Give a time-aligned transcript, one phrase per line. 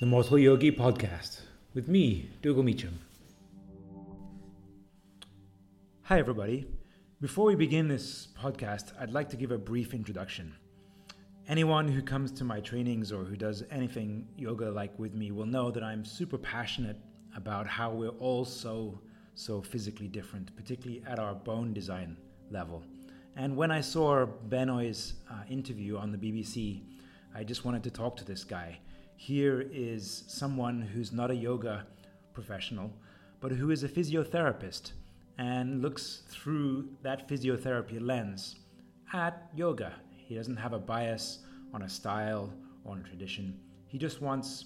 [0.00, 1.40] the Mortal Yogi podcast
[1.74, 2.94] with me, Dhugal Meachem.
[6.04, 6.66] Hi, everybody.
[7.20, 10.54] Before we begin this podcast, I'd like to give a brief introduction.
[11.48, 15.44] Anyone who comes to my trainings or who does anything yoga like with me will
[15.44, 16.96] know that I'm super passionate
[17.36, 18.98] about how we're all so,
[19.34, 22.16] so physically different, particularly at our bone design
[22.50, 22.82] level.
[23.36, 26.84] And when I saw Benoy's uh, interview on the BBC,
[27.34, 28.78] I just wanted to talk to this guy.
[29.22, 31.86] Here is someone who's not a yoga
[32.32, 32.90] professional,
[33.40, 34.92] but who is a physiotherapist
[35.36, 38.60] and looks through that physiotherapy lens
[39.12, 39.92] at yoga.
[40.16, 41.40] He doesn't have a bias
[41.74, 42.50] on a style
[42.82, 43.60] or on a tradition.
[43.88, 44.64] He just wants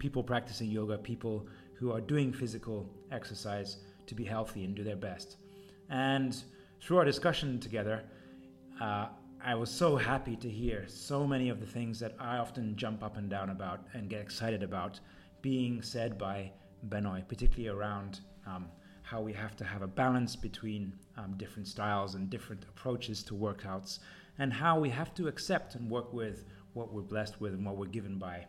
[0.00, 3.76] people practicing yoga, people who are doing physical exercise
[4.08, 5.36] to be healthy and do their best.
[5.90, 6.36] And
[6.80, 8.02] through our discussion together,
[8.80, 9.06] uh,
[9.42, 13.02] I was so happy to hear so many of the things that I often jump
[13.02, 15.00] up and down about and get excited about
[15.40, 16.52] being said by
[16.90, 18.68] Benoy, particularly around um,
[19.00, 23.34] how we have to have a balance between um, different styles and different approaches to
[23.34, 24.00] workouts,
[24.38, 26.44] and how we have to accept and work with
[26.74, 28.44] what we're blessed with and what we're given by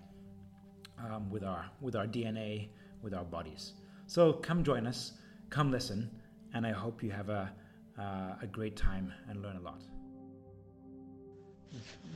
[1.09, 2.67] um, with our with our DNA,
[3.02, 3.73] with our bodies.
[4.08, 5.14] So come join us,
[5.50, 6.11] come listen,
[6.53, 7.50] and I hope you have a
[7.98, 9.81] uh, a great time and learn a lot.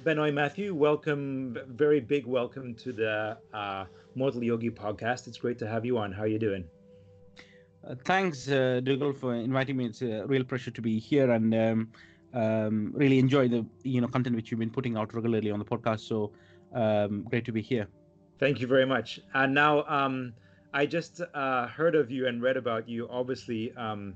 [0.04, 5.28] Benoy Matthew, welcome, very big welcome to the uh, Mortal Yogi podcast.
[5.28, 6.12] It's great to have you on.
[6.12, 6.66] How are you doing?
[7.88, 9.86] Uh, thanks, uh, Dhugal, for inviting me.
[9.86, 11.92] It's a real pleasure to be here and um,
[12.34, 15.66] um, really enjoy the you know content which you've been putting out regularly on the
[15.66, 16.02] podcast.
[16.02, 16.32] So
[16.74, 17.88] um, great to be here.
[18.40, 19.20] Thank you very much.
[19.34, 20.34] And now um,
[20.74, 23.08] I just uh, heard of you and read about you.
[23.10, 24.16] Obviously, um,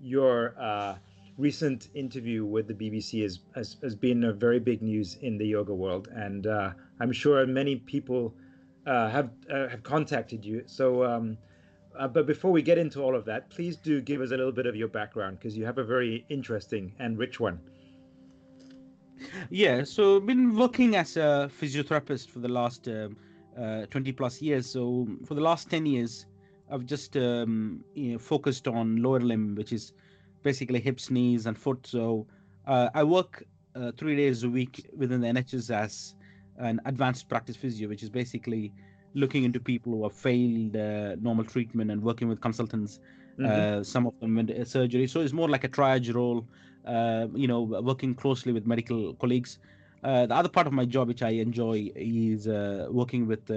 [0.00, 0.96] your uh,
[1.38, 5.46] recent interview with the BBC has, has, has, been a very big news in the
[5.46, 8.34] yoga world, and uh, I'm sure many people
[8.86, 10.64] uh, have uh, have contacted you.
[10.66, 11.38] So, um,
[11.98, 14.52] uh, but before we get into all of that, please do give us a little
[14.52, 17.60] bit of your background because you have a very interesting and rich one.
[19.50, 23.16] Yeah, so I've been working as a physiotherapist for the last um,
[23.60, 24.70] uh, 20 plus years.
[24.70, 26.26] So for the last 10 years,
[26.70, 29.92] I've just um, you know, focused on lower limb, which is
[30.42, 31.86] basically hips, knees, and foot.
[31.86, 32.26] So
[32.66, 33.44] uh, I work
[33.74, 36.14] uh, three days a week within the NHS as
[36.58, 38.72] an advanced practice physio, which is basically
[39.14, 43.00] looking into people who have failed uh, normal treatment and working with consultants.
[43.38, 43.82] Uh, mm-hmm.
[43.84, 45.06] some of them with surgery.
[45.06, 46.44] So it's more like a triage role.
[46.84, 49.58] Uh, you know, working closely with medical colleagues.
[50.02, 52.48] Uh, the other part of my job, which I enjoy, is
[52.90, 53.48] working with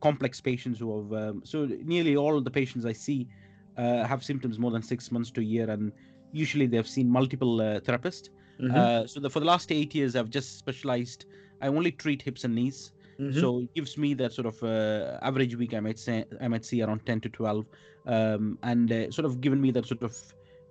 [0.00, 1.12] complex patients who have.
[1.12, 3.28] Um, so nearly all the patients I see
[3.76, 5.92] uh, have symptoms more than six months to a year, and
[6.32, 8.28] usually they've seen multiple uh, therapists.
[8.60, 8.74] Mm-hmm.
[8.74, 11.26] Uh, so the, for the last eight years, I've just specialized.
[11.60, 12.92] I only treat hips and knees.
[13.20, 13.38] Mm-hmm.
[13.40, 16.64] So it gives me that sort of uh, average week I might say I might
[16.64, 17.66] see around 10 to 12,
[18.06, 20.16] um, and uh, sort of given me that sort of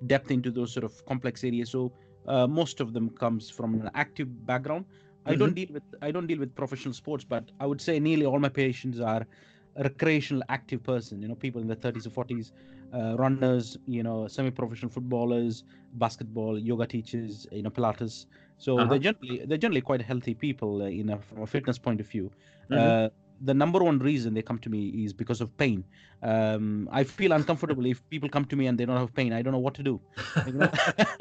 [0.07, 1.69] depth into those sort of complex areas.
[1.69, 1.91] So
[2.27, 4.85] uh, most of them comes from an active background.
[5.25, 5.39] I mm-hmm.
[5.39, 8.39] don't deal with I don't deal with professional sports, but I would say nearly all
[8.39, 9.25] my patients are
[9.77, 11.21] recreational active person.
[11.21, 12.51] You know, people in their 30s or 40s
[12.93, 18.25] uh, runners, you know, semi-professional footballers, basketball, yoga teachers, you know, Pilates.
[18.57, 18.89] So uh-huh.
[18.89, 22.07] they're generally they're generally quite healthy people, uh, you know, from a fitness point of
[22.07, 22.31] view.
[22.69, 23.05] Mm-hmm.
[23.05, 23.09] Uh,
[23.43, 25.83] the number one reason they come to me is because of pain.
[26.21, 29.33] Um, I feel uncomfortable if people come to me and they don't have pain.
[29.33, 29.99] I don't know what to do.
[30.45, 30.69] You know?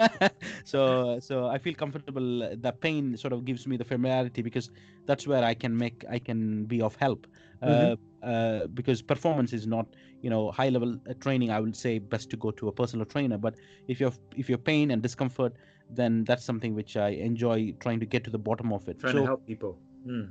[0.65, 2.57] so, so I feel comfortable.
[2.57, 4.71] The pain sort of gives me the familiarity because
[5.07, 7.27] that's where I can make, I can be of help.
[7.63, 7.95] Uh, mm-hmm.
[8.23, 9.87] Uh, because performance is not,
[10.23, 11.51] you know, high level uh, training.
[11.51, 13.39] I would say best to go to a personal trainer.
[13.39, 13.55] But
[13.89, 15.55] if you're if you're pain and discomfort,
[15.91, 18.99] then that's something which I enjoy trying to get to the bottom of it.
[18.99, 19.79] Trying so, to help people.
[20.05, 20.25] Hmm.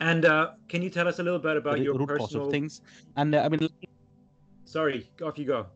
[0.00, 2.50] And uh, can you tell us a little bit about your root personal cause of
[2.50, 2.80] things?
[3.16, 3.68] And uh, I mean,
[4.64, 5.66] sorry, off you go.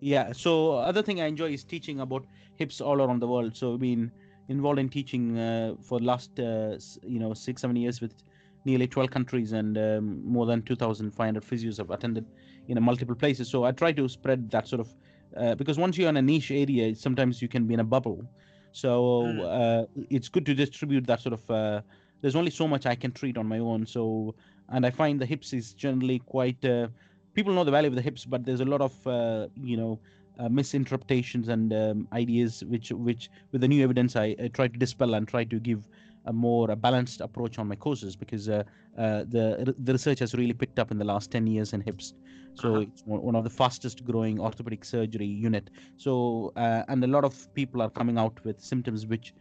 [0.00, 0.32] Yeah.
[0.32, 2.26] So other thing I enjoy is teaching about
[2.56, 3.56] hips all around the world.
[3.56, 4.10] So I've been
[4.48, 8.14] involved in teaching uh, for last uh, you know six seven years with
[8.64, 12.26] nearly 12 countries and um, more than 2,500 physios have attended
[12.68, 13.48] in multiple places.
[13.48, 14.94] So I try to spread that sort of
[15.36, 18.24] uh, because once you're in a niche area, sometimes you can be in a bubble.
[18.72, 19.40] So hmm.
[19.40, 21.80] uh, it's good to distribute that sort of uh,
[22.22, 23.86] there's only so much I can treat on my own.
[23.86, 24.34] So,
[24.68, 26.64] and I find the hips is generally quite.
[26.64, 26.88] Uh,
[27.34, 29.98] people know the value of the hips, but there's a lot of uh, you know
[30.38, 34.78] uh, misinterpretations and um, ideas which which with the new evidence I, I, try to
[34.78, 35.82] dispel and try to give
[36.26, 38.62] a more a balanced approach on my courses because uh,
[38.98, 42.14] uh, the the research has really picked up in the last 10 years in hips
[42.54, 42.80] so uh-huh.
[42.80, 47.52] it's one of the fastest growing orthopedic surgery unit so uh, and a lot of
[47.54, 49.34] people are coming out with symptoms which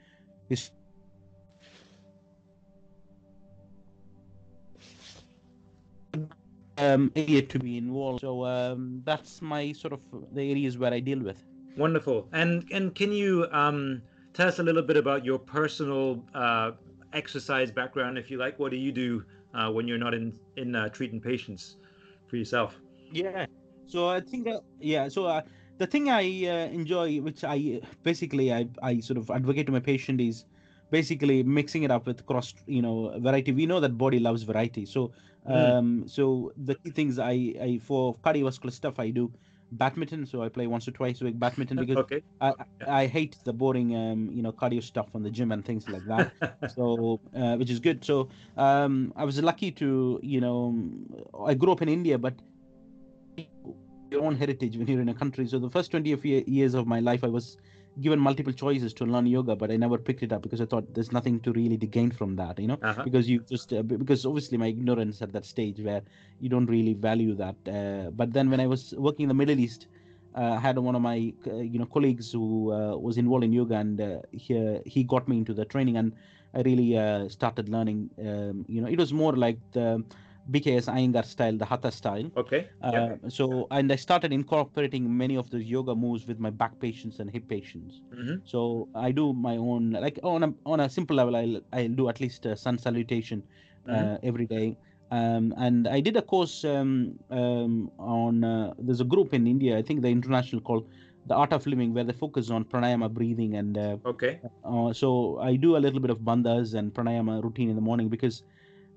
[0.50, 0.72] is
[6.81, 8.22] um, area to be involved.
[8.22, 10.01] So um, that's my sort of
[10.33, 11.44] the areas where I deal with.
[11.78, 12.28] Wonderful.
[12.33, 14.01] And and can you um,
[14.33, 16.72] tell us a little bit about your personal uh,
[17.13, 18.60] exercise background, if you like?
[18.60, 21.78] What do you do uh, when you're not in in uh, treating patients
[22.28, 22.81] for yourself?
[23.12, 23.45] Yeah.
[23.88, 25.10] So I think uh, yeah.
[25.10, 25.42] So uh,
[25.78, 29.80] the thing I uh, enjoy, which I basically I I sort of advocate to my
[29.80, 30.45] patient is
[30.89, 34.86] basically mixing it up with cross you know variety we know that body loves variety
[34.86, 35.13] so
[35.50, 35.78] Mm.
[35.78, 37.31] um so the key things i
[37.68, 39.31] i for cardiovascular stuff i do
[39.73, 42.21] badminton so i play once or twice a week badminton because Okay.
[42.41, 42.53] I,
[42.88, 46.06] I hate the boring um you know cardio stuff on the gym and things like
[46.07, 46.31] that.
[46.65, 48.03] So uh, which is good.
[48.03, 50.75] So um i was lucky to you know
[51.45, 52.33] i grew up in india but
[54.12, 55.47] your own heritage when you're in a country.
[55.47, 57.57] So the first 20 years of my life i was
[57.99, 60.93] given multiple choices to learn yoga but i never picked it up because i thought
[60.93, 63.03] there's nothing to really to gain from that you know Uh-huh.
[63.03, 66.01] because you just uh, because obviously my ignorance at that stage where
[66.39, 69.59] you don't really value that uh, but then when i was working in the middle
[69.59, 69.88] east
[70.35, 73.51] uh, I had one of my uh, you know colleagues who uh, was involved in
[73.53, 76.13] yoga and uh, he, he got me into the training and
[76.53, 80.03] i really uh, started learning um, you know it was more like the
[80.49, 82.69] bks iyengar style the hatha style Okay.
[82.81, 83.17] uh, Yeah.
[83.27, 87.29] so and i started incorporating many of those yoga moves with my back patients and
[87.31, 91.35] hip patients hmm so i do my own like on a on a simple level
[91.35, 93.43] i'll i'll do at least a sun salutation
[93.89, 94.21] uh, Mhm.
[94.23, 94.77] every day
[95.11, 99.77] um, and i did a course um, um, on uh, there's a group in india
[99.77, 100.87] i think the international called
[101.25, 104.41] the art of living where they focus on pranayama breathing and uh, Okay.
[104.63, 108.09] uh, so I do a little bit of bandhas and pranayama routine in the morning
[108.09, 108.44] because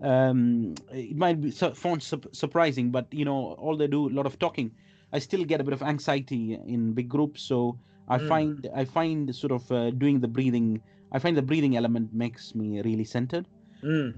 [0.00, 4.14] um, it might be su- sound sup- surprising, but you know, all they do a
[4.14, 4.73] lot of talking.
[5.12, 8.29] I still get a bit of anxiety in big groups, so I Mm.
[8.29, 10.82] find I find sort of uh, doing the breathing.
[11.12, 13.46] I find the breathing element makes me really centered.
[13.82, 14.14] Mm.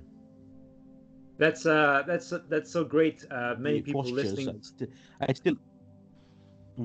[1.39, 3.25] That's uh that's that's so great.
[3.31, 4.33] Uh, many the people postures.
[4.33, 4.89] listening I still,
[5.21, 5.55] I still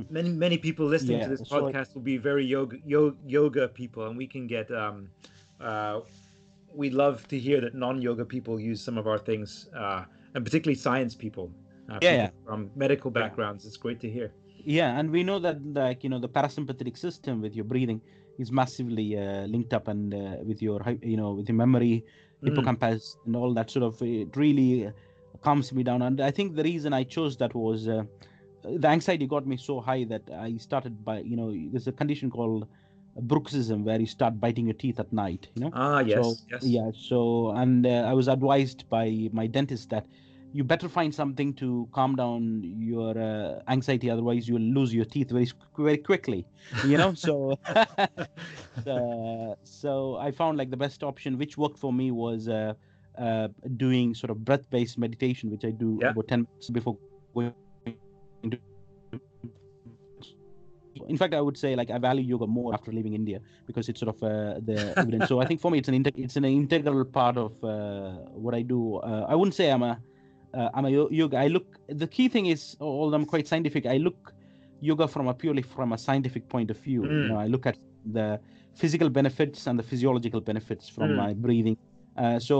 [0.09, 3.15] many many people listening Yeah, to this so I- podcast will be very yoga yo,
[3.25, 5.09] yoga people and we can get um
[5.59, 6.01] uh
[6.73, 10.03] we love to hear that non-yoga people use some of our things uh
[10.33, 11.53] and particularly science people
[11.91, 12.31] uh, Yeah, people yeah.
[12.45, 13.23] from medical Yeah.
[13.23, 14.33] backgrounds it's great to hear
[14.63, 18.01] Yeah, and we know that like you know the parasympathetic system with your breathing
[18.37, 22.05] is massively uh, linked up and uh, with your you know with your memory,
[22.41, 22.69] Mm.
[22.69, 24.91] hippocampus, and all that sort of it really
[25.41, 26.01] calms me down.
[26.01, 28.03] And I think the reason I chose that was uh,
[28.63, 32.29] the anxiety got me so high that I started by you know there's a condition
[32.29, 32.67] called
[33.19, 35.47] bruxism where you start biting your teeth at night.
[35.55, 35.71] You know.
[35.73, 36.91] ah yes so, yes Yeah.
[36.93, 40.05] So, and uh, I was advised by my dentist that
[40.53, 45.05] you better find something to calm down your uh, anxiety, otherwise you will lose your
[45.05, 46.45] teeth very very quickly.
[46.85, 47.13] You know.
[47.13, 52.73] so, uh, so I found like the best option, which worked for me, was uh,
[53.17, 53.47] uh,
[53.77, 56.09] doing sort of breath-based meditation, which I do Yeah.
[56.09, 56.97] about ten minutes before
[57.33, 57.53] going.
[58.43, 58.57] To...
[61.11, 63.99] In fact, I would say like I value yoga more after leaving India because it's
[64.03, 65.27] sort of uh, the evidence.
[65.29, 68.11] so I think for me, it's an integ- it's an integral part of uh,
[68.43, 68.97] what I do.
[69.11, 69.93] Uh, I wouldn't say I'm a
[70.57, 70.89] uh, I'm a
[71.21, 71.37] yoga.
[71.37, 71.67] I look.
[71.89, 74.33] The key thing is, although I'm quite scientific, I look
[74.79, 77.03] yoga from a purely from a scientific point of view.
[77.19, 77.27] You Mm.
[77.29, 78.39] know, I look at the
[78.75, 81.15] physical benefits and the physiological benefits from Mm.
[81.23, 81.77] my breathing.
[82.17, 82.57] Uh, so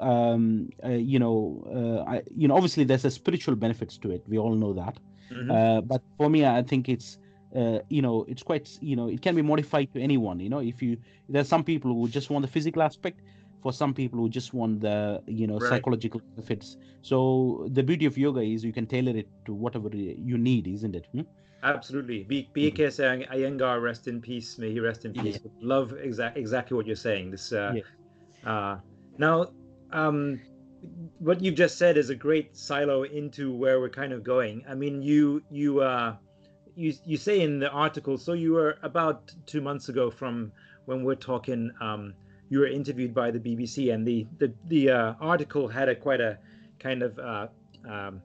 [0.00, 4.22] um, uh, you know, uh, I, you know, obviously there's a spiritual benefits to it.
[4.28, 4.96] We all know that.
[5.30, 5.50] Mhm.
[5.50, 7.18] Uh, but for me, I think it's
[7.54, 10.40] uh, you know it's quite you know it can be modified to anyone.
[10.40, 10.96] You know, if you
[11.28, 13.20] there's some people who just want the physical aspect.
[13.64, 15.70] For some people who just want the you know Right.
[15.70, 16.76] psychological benefits.
[17.00, 20.94] So the beauty of yoga is you can tailor it to whatever you need, isn't
[20.94, 21.06] it?
[21.14, 21.22] Hmm?
[21.62, 22.24] Absolutely.
[22.24, 24.58] B- BKS Ayeng- Iyengar, rest in peace.
[24.58, 25.22] May he rest in Yeah.
[25.22, 25.38] peace.
[25.62, 27.30] Love exa- exactly what you're saying.
[27.30, 27.52] This.
[27.52, 28.50] Uh, Yeah.
[28.50, 28.80] uh,
[29.16, 29.46] now,
[29.92, 30.40] um,
[31.20, 34.62] what you've just said is a great silo into where we're kind of going.
[34.68, 36.16] I mean, you you uh,
[36.76, 38.18] you you say in the article.
[38.18, 40.52] So you were about two months ago from
[40.86, 41.70] when we're talking.
[41.80, 42.14] Um,
[42.50, 46.20] you were interviewed by the BBC, and the the the uh, article had a quite
[46.20, 46.38] a
[46.78, 47.46] kind of uh,
[47.88, 48.20] um,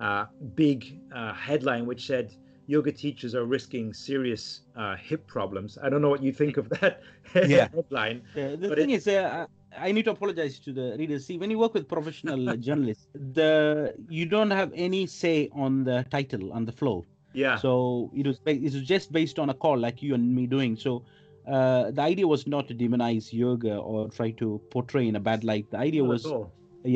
[0.00, 2.34] uh, big uh, headline which said
[2.66, 5.78] yoga teachers are risking serious uh, hip problems.
[5.82, 7.00] I don't know what you think of that
[7.34, 7.68] Yeah.
[7.74, 8.22] headline.
[8.36, 11.24] Uh, the thing it- is, uh, I need to apologize to the readers.
[11.26, 16.04] See, when you work with professional journalists, the you don't have any say on the
[16.10, 17.06] title on the flow.
[17.38, 17.56] Yeah.
[17.64, 20.76] So it was it was just based on a call like you and me doing.
[20.76, 21.04] So
[21.56, 25.44] uh, the idea was not to demonize yoga or try to portray in a bad
[25.50, 25.66] light.
[25.70, 26.26] The idea Not was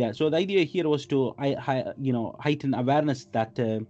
[0.01, 0.11] yeah.
[0.13, 1.77] So the idea here was to I, hi,
[2.09, 3.81] you know heighten awareness that uh,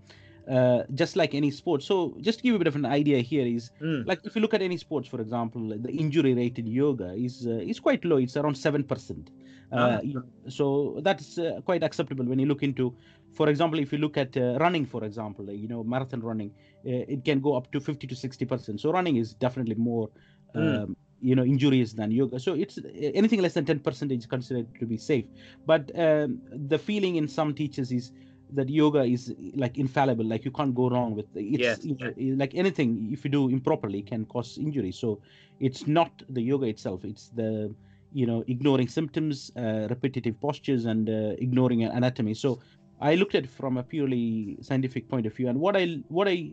[0.56, 1.82] uh, just like any sport.
[1.82, 4.06] So just to give you a bit of an idea here is Mm.
[4.06, 7.46] like if you look at any sports, for example, the injury rate in yoga is
[7.46, 8.18] uh, is quite low.
[8.26, 9.30] It's around seven percent.
[9.72, 9.78] Ah.
[9.80, 10.00] Uh,
[10.48, 10.64] so
[11.06, 12.94] that's uh, quite acceptable when you look into,
[13.32, 16.50] for example, if you look at uh, running, for example, you know, marathon running,
[16.86, 18.80] uh, it can go up to 50 to 60 percent.
[18.80, 20.10] So running is definitely more,
[20.56, 20.82] Mm.
[20.82, 22.38] um, you know, injurious than yoga.
[22.38, 22.82] So it's uh,
[23.14, 25.26] anything less than 10 percent is considered to be safe.
[25.66, 28.12] But um, the feeling in some teachers is
[28.50, 31.40] that yoga is like infallible, like you can't go wrong with it.
[31.40, 34.92] It's Yes, you know, like anything if you do improperly can cause injury.
[34.92, 35.20] So
[35.58, 37.74] it's not the yoga itself; it's the
[38.12, 42.34] you know ignoring symptoms, uh, repetitive postures, and uh, ignoring anatomy.
[42.34, 42.60] So
[43.02, 46.28] I looked at it from a purely scientific point of view, and what I what
[46.28, 46.52] I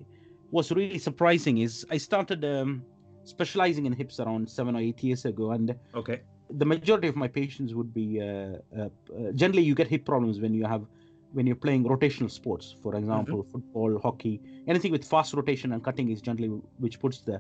[0.52, 2.86] was really surprising is I started um,
[3.24, 6.22] specializing in hips around seven or eight years ago, and Okay.
[6.50, 10.40] the majority of my patients would be uh, uh, uh, generally you get hip problems
[10.40, 10.86] when you have
[11.32, 16.10] when you're playing rotational sports for example football hockey anything with fast rotation and cutting
[16.10, 17.40] is generally which puts the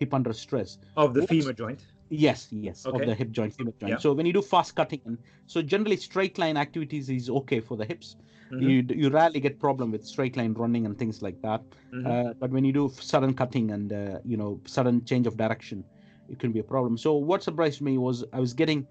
[0.00, 1.86] hip under stress Of the femur joint.
[2.10, 2.96] Yes yes Okay.
[2.96, 3.98] of the hip joint femur joint Yeah.
[3.98, 7.84] so when you do fast cutting so generally straight line activities is okay for the
[7.84, 8.16] hips
[8.50, 8.60] Mhm.
[8.62, 11.62] you you rarely get problem with straight line running and things like that
[11.92, 12.10] Mhm.
[12.10, 15.84] uh, but when you do sudden cutting and uh, you know sudden change of direction
[16.28, 18.86] it can be a problem so what surprised me was i was getting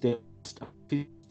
[0.00, 0.18] the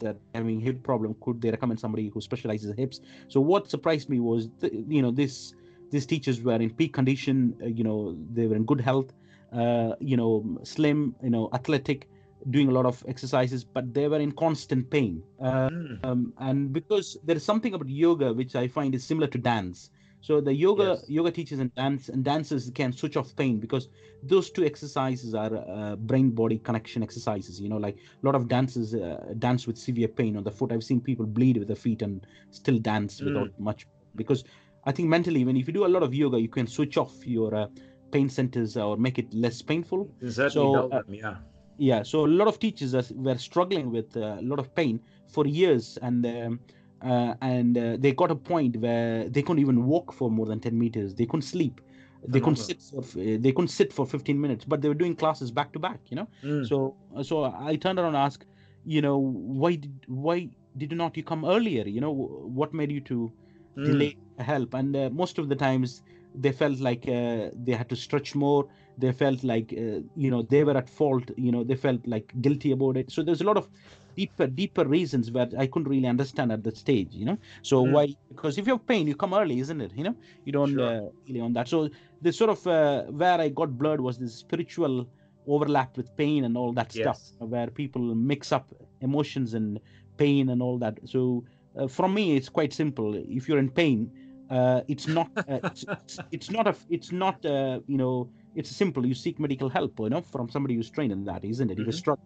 [0.00, 4.08] that having hip problem could they recommend somebody who specializes in hips so what surprised
[4.08, 5.52] me was th- you know this
[5.92, 9.12] these teachers were in peak condition uh, you know they were in good health
[9.52, 12.08] uh, you know slim you know athletic
[12.50, 16.00] doing a lot of exercises but they were in constant pain uh, Mm.
[16.04, 19.90] um, and because there is something about yoga which I find is similar to dance.
[20.20, 21.08] So the yoga Yes.
[21.08, 23.88] yoga teachers and dance and dancers can switch off pain because
[24.22, 27.60] those two exercises are uh, brain body connection exercises.
[27.60, 30.72] You know, like a lot of dancers uh, dance with severe pain on the foot.
[30.72, 33.48] I've seen people bleed with the feet and still dance Mm.
[33.48, 34.44] without much because
[34.84, 37.26] I think mentally when if you do a lot of yoga, you can switch off
[37.26, 37.66] your uh,
[38.10, 40.10] pain centers or make it less painful.
[40.20, 41.36] Certainly So, uh, them, yeah.
[41.78, 45.00] yeah so a lot of teachers are, were struggling with uh, a lot of pain
[45.28, 46.60] for years and um,
[47.02, 50.60] uh, and uh, they got a point where they couldn't even walk for more than
[50.60, 51.14] 10 meters.
[51.14, 51.80] They couldn't sleep.
[52.28, 55.50] They couldn't sit for, they couldn't sit for 15 minutes but they were doing classes
[55.50, 56.28] back to back you know?
[56.44, 56.68] Mm.
[56.68, 58.46] so so i turned around and asked
[58.84, 61.86] you know why did why did not you come earlier?
[61.86, 63.32] You know what made you to
[63.76, 63.84] Mm.
[63.84, 64.74] delay help.
[64.74, 66.02] And uh, most of the times
[66.34, 68.66] they felt like uh, they had to stretch more.
[68.96, 71.30] They felt like uh, you know they were at fault.
[71.36, 73.10] You know they felt like guilty about it.
[73.10, 73.68] So there's a lot of
[74.16, 77.38] deeper deeper reasons where i couldn't really understand at that stage you know?
[77.62, 77.94] So Mm.
[77.94, 79.92] why because if you have pain you come early isn't it?
[79.94, 80.16] You know?
[80.44, 80.80] You don't Sure.
[80.80, 81.68] uh, really on that.
[81.68, 81.88] So
[82.20, 85.08] this sort of uh, where i got blurred was this spiritual
[85.46, 89.80] overlap with pain and all that stuff where people mix up emotions and
[90.18, 90.98] pain and all that.
[91.06, 91.44] So
[91.76, 93.14] uh, from me it's quite simple.
[93.16, 94.12] If you're in pain
[94.50, 98.70] uh, it's not uh, it's, it's, it's not a it's not uh, you know it's
[98.70, 99.06] simple.
[99.06, 101.78] You seek medical help you know from somebody who's trained in that isn't it?
[101.78, 101.86] If Mhm.
[101.86, 102.18] you're struggling.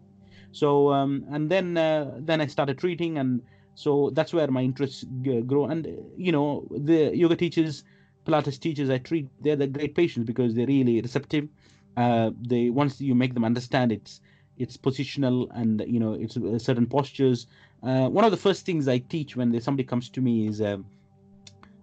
[0.51, 3.43] So um, and then uh, then i started treating and
[3.75, 5.65] so that's where my interests g- grow.
[5.65, 7.83] And uh, you know the yoga teachers
[8.27, 11.47] pilates teachers i treat they're the great patients because they're really receptive.
[11.95, 14.19] Uh, they once you make them understand it's
[14.57, 17.47] it's positional and you know it's uh, certain postures
[17.83, 20.85] uh, one of the first things i teach when somebody comes to me is um,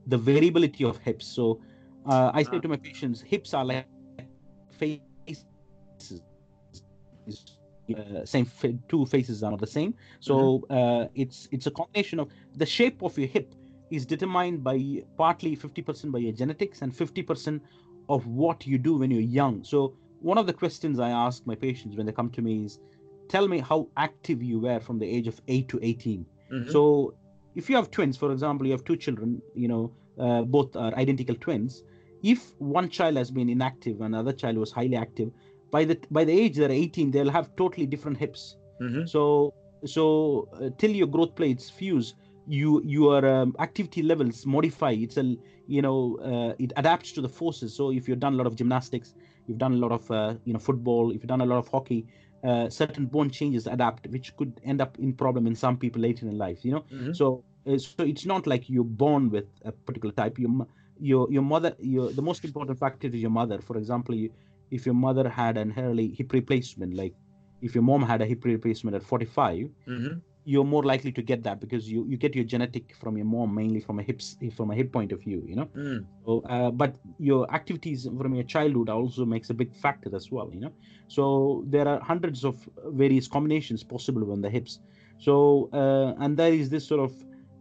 [0.06, 1.26] the variability of hips.
[1.26, 1.60] So
[2.06, 3.86] uh, i say to my patients hips are like
[4.78, 5.44] faces.
[7.94, 9.94] Uh, same fa- two faces are not the same.
[10.20, 13.54] So uh, it's it's a combination of the shape of your hip
[13.90, 17.60] is determined by partly 50% by your genetics and 50%
[18.08, 19.62] of what you do when you're young.
[19.64, 22.78] So one of the questions i ask my patients when they come to me is
[23.28, 26.70] tell me how active you were from the age of 8 to 18 Mhm.
[26.70, 27.14] so
[27.54, 30.94] if you have twins for example you have two children you know uh, both are
[30.94, 31.82] identical twins.
[32.22, 35.30] If one child has been inactive and another child was highly active
[35.70, 38.56] by the by the age they're 18 they'll have totally different hips.
[38.80, 39.08] Mhm.
[39.08, 39.52] so
[39.84, 42.14] so uh, till your growth plates fuse
[42.46, 44.92] you your um, activity levels modify.
[44.92, 47.74] It's a you know uh, it adapts to the forces.
[47.74, 49.14] So if you've done a lot of gymnastics
[49.46, 51.68] you've done a lot of uh, you know football if you've done a lot of
[51.68, 52.06] hockey
[52.44, 56.26] uh, certain bone changes adapt which could end up in problem in some people later
[56.28, 57.12] in life you know Mhm.
[57.12, 60.66] so uh, so it's not like you're born with a particular type your
[60.98, 64.30] your your mother your the most important factor is your mother for example you,
[64.70, 67.14] if your mother had an early hip replacement like
[67.60, 70.22] if your mom had a hip replacement at 45 Mhm.
[70.44, 73.54] You're more likely to get that because you you get your genetic from your mom
[73.54, 76.08] mainly from a hips from a hip point of view you know Mm.
[76.26, 80.50] so, uh, but your activities from your childhood also makes a big factor as well
[80.52, 80.72] you know
[81.08, 84.80] so there are hundreds of various combinations possible on the hips
[85.18, 85.34] So
[85.72, 87.12] uh, and there is this sort of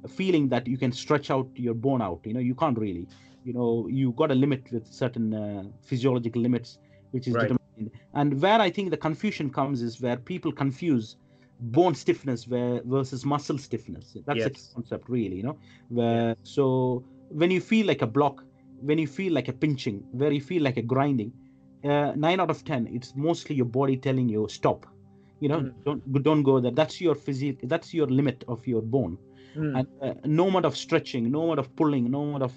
[0.09, 2.21] feeling that you can stretch out your bone out.
[2.25, 3.07] You know, you can't really.
[3.43, 6.77] You know, you got a limit with certain uh, physiological limits,
[7.11, 7.37] which is Right.
[7.37, 7.91] determined.
[8.13, 11.15] And where I think the confusion comes is where people confuse
[11.59, 14.17] bone stiffness where, versus muscle stiffness.
[14.25, 14.67] That's Yes.
[14.69, 15.35] the concept, really.
[15.37, 15.57] You know,
[15.89, 18.43] where so when you feel like a block,
[18.81, 21.31] when you feel like a pinching, where you feel like a grinding,
[21.83, 24.85] uh, nine out of ten, it's mostly your body telling you stop.
[25.39, 25.73] You know, Mm.
[25.83, 26.71] don't don't go there.
[26.71, 27.59] That's your physique.
[27.63, 29.17] That's your limit of your bone.
[29.55, 29.79] Mm.
[29.79, 32.53] And uh, no amount of stretching, no amount of pulling, no amount of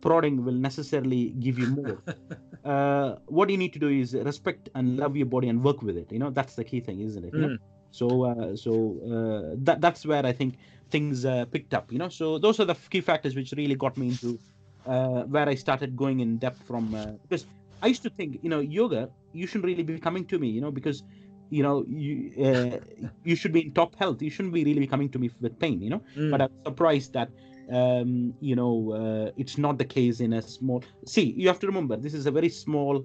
[0.00, 1.98] prodding will necessarily give you more.
[2.64, 5.96] uh, what you need to do is respect and love your body and work with
[5.96, 6.12] it.
[6.12, 7.32] You know, that's the key thing, isn't it?
[7.34, 7.56] You know?
[7.94, 8.72] So, uh, so
[9.06, 10.58] uh, that that's where I think
[10.90, 11.92] things uh, picked up.
[11.92, 14.38] You know, so those are the key factors which really got me into
[14.84, 17.46] uh, where I started going in depth from uh, because
[17.82, 20.60] I used to think, you know, yoga, you shouldn't really be coming to me, you
[20.60, 21.04] know, because
[21.50, 24.20] you know you uh, you should be in top health.
[24.20, 26.02] You shouldn't be really be coming to me with pain, you know.
[26.16, 26.32] Mm.
[26.32, 27.28] But I'm surprised that
[27.72, 30.82] um, you know uh, it's not the case in a small.
[31.06, 33.04] See, you have to remember this is a very small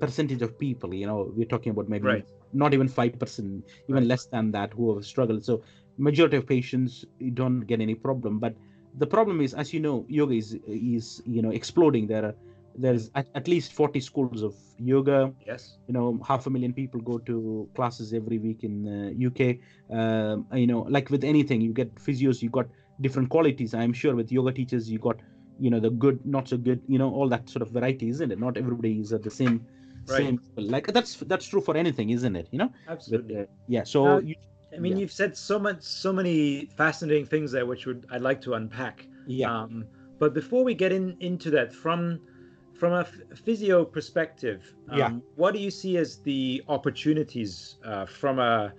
[0.00, 0.94] percentage of people.
[0.94, 2.24] You know, we're talking about maybe Right.
[2.52, 4.06] Not even five percent, even Right.
[4.06, 5.44] less than that, who have struggled.
[5.44, 5.62] So
[5.98, 8.56] majority of patients you don't get any problem, but
[8.94, 12.06] the problem is, as you know, yoga is is you know exploding.
[12.08, 12.34] There are
[12.74, 15.78] there's at, at least 40 schools of yoga yes.
[15.86, 19.56] you know half a million people go to classes every week in uh, uk
[19.90, 22.66] um, you know like with anything you get physios you got
[23.00, 25.20] different qualities i'm sure with yoga teachers you got
[25.58, 28.30] you know the good not so good you know all that sort of variety isn't
[28.32, 29.66] it not everybody is at the same
[30.10, 30.22] Right.
[30.24, 33.36] same like that's that's true for anything isn't it you know With, Absolutely.
[33.40, 34.34] uh, yeah so Now, you,
[34.74, 35.00] I mean, yeah.
[35.00, 39.06] you've said so much, so many fascinating things there, which would I'd like to unpack.
[39.26, 39.84] yeah Um,
[40.18, 42.20] but before we get in into that, from
[42.72, 45.10] from a f- physio perspective, um, Yeah.
[45.34, 48.72] what do you see as the opportunities uh, from a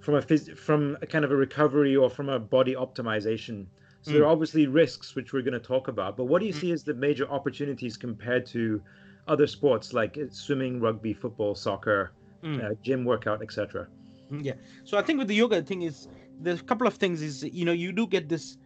[0.00, 3.66] from a phys- from a kind of a recovery or from a body optimization?
[4.02, 6.16] So there are obviously risks, which we're going to talk about.
[6.16, 6.60] But what do you Mm.
[6.60, 8.82] see as the major opportunities compared to
[9.28, 12.12] other sports like swimming, rugby, football, soccer,
[12.44, 12.58] Mm.
[12.64, 13.88] uh, gym workout, etc.?
[14.30, 14.52] Mm, yeah
[14.84, 16.06] so i think with the yoga thing is
[16.44, 18.58] there's a couple of things is you know you do get this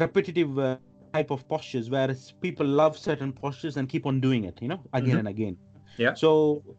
[0.00, 0.76] repetitive uh,
[1.12, 4.68] type of postures where it's- people love certain postures and keep on doing it you
[4.68, 5.18] know again Mhm.
[5.20, 5.56] and again
[5.96, 6.14] Yeah.
[6.14, 6.30] so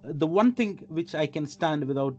[0.04, 2.18] the one thing which i can stand without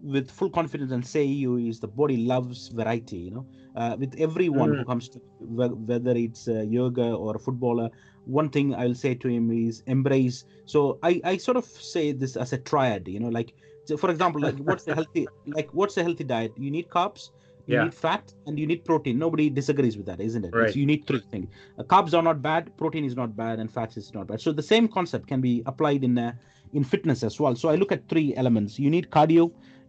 [0.00, 3.46] with full confidence and say you is the body loves variety you know.
[3.74, 4.84] Uh, with everyone who Mm.
[4.84, 7.90] comes to whe- whether it's uh, yoga or a footballer
[8.24, 10.44] one thing i'll say to him is embrace.
[10.64, 14.10] So i i sort of say this as a triad you know like so for
[14.10, 16.52] example like what's the healthy like what's a healthy diet?
[16.56, 17.30] You need carbs
[17.68, 17.84] you Yeah.
[17.84, 20.76] need fat and you need protein nobody disagrees with that isn't it It's- Right.
[20.80, 23.96] you need three things uh, carbs are not bad protein is not bad and fats
[24.02, 26.32] is not bad so the same concept can be applied in uh,
[26.78, 29.44] in fitness as well so i look at three elements you need cardio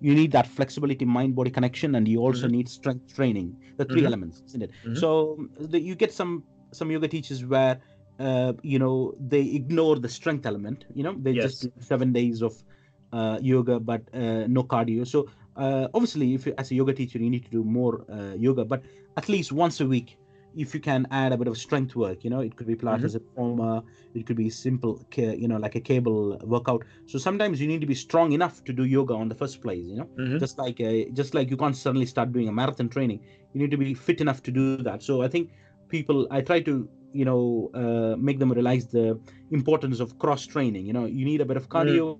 [0.07, 2.51] you need that flexibility mind body connection and you also Mhm.
[2.57, 3.47] need strength training
[3.79, 4.09] the 3 Mhm.
[4.11, 4.97] elements isn't it Mhm.
[5.03, 5.09] so
[5.73, 6.33] the, you get some
[6.79, 7.75] some yoga teachers where
[8.27, 8.95] uh, you know
[9.33, 11.71] they ignore the strength element you know they just Yes.
[11.75, 12.53] do seven days of
[13.17, 15.19] uh, yoga but uh, no cardio so
[15.59, 18.65] uh, obviously if you, as a yoga teacher you need to do more uh, yoga
[18.65, 18.83] but
[19.17, 20.17] at least once a week
[20.53, 23.13] if you can add a bit of strength work you know it could be pilates
[23.13, 26.83] reformer it could be simple you know like a cable workout.
[27.05, 29.85] So sometimes you need to be strong enough to do yoga on the first place
[29.85, 30.09] you know?
[30.19, 30.39] Mhm.
[30.39, 33.21] just like uh, just like you can't suddenly start doing a marathon training
[33.53, 35.03] you need to be fit enough to do that.
[35.03, 35.51] So i think
[35.89, 39.19] people i try to you know uh, make them realize the
[39.51, 41.05] importance of cross training you know?
[41.05, 42.19] You need a bit of cardio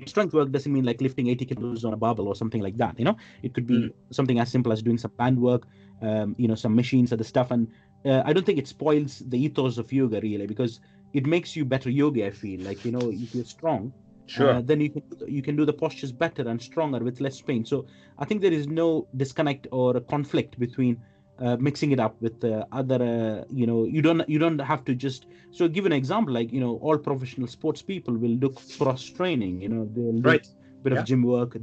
[0.00, 2.92] strength work doesn't mean like lifting 80 kilos on a barbell or something like that
[2.98, 3.10] you know?
[3.42, 5.66] It could be something as simple as doing some band work
[6.00, 7.68] um, you know some machines the stuff and
[8.06, 10.80] uh, i don't think it spoils the ethos of yoga really because
[11.12, 12.60] it makes you better yogi i feel.
[12.62, 13.92] Like you know if you're strong
[14.26, 14.54] Sure.
[14.54, 17.64] uh, then you can you can do the postures better and stronger with less pain.
[17.64, 17.86] So
[18.18, 21.02] i think there is no disconnect or a conflict between
[21.38, 24.84] uh, mixing it up with uh, other uh, you know you don't you don't have
[24.84, 28.54] to just so give an example like you know all professional sports people will do
[28.78, 30.46] cross training you know they'll do Right.
[30.80, 31.00] a bit Yeah.
[31.00, 31.56] of gym work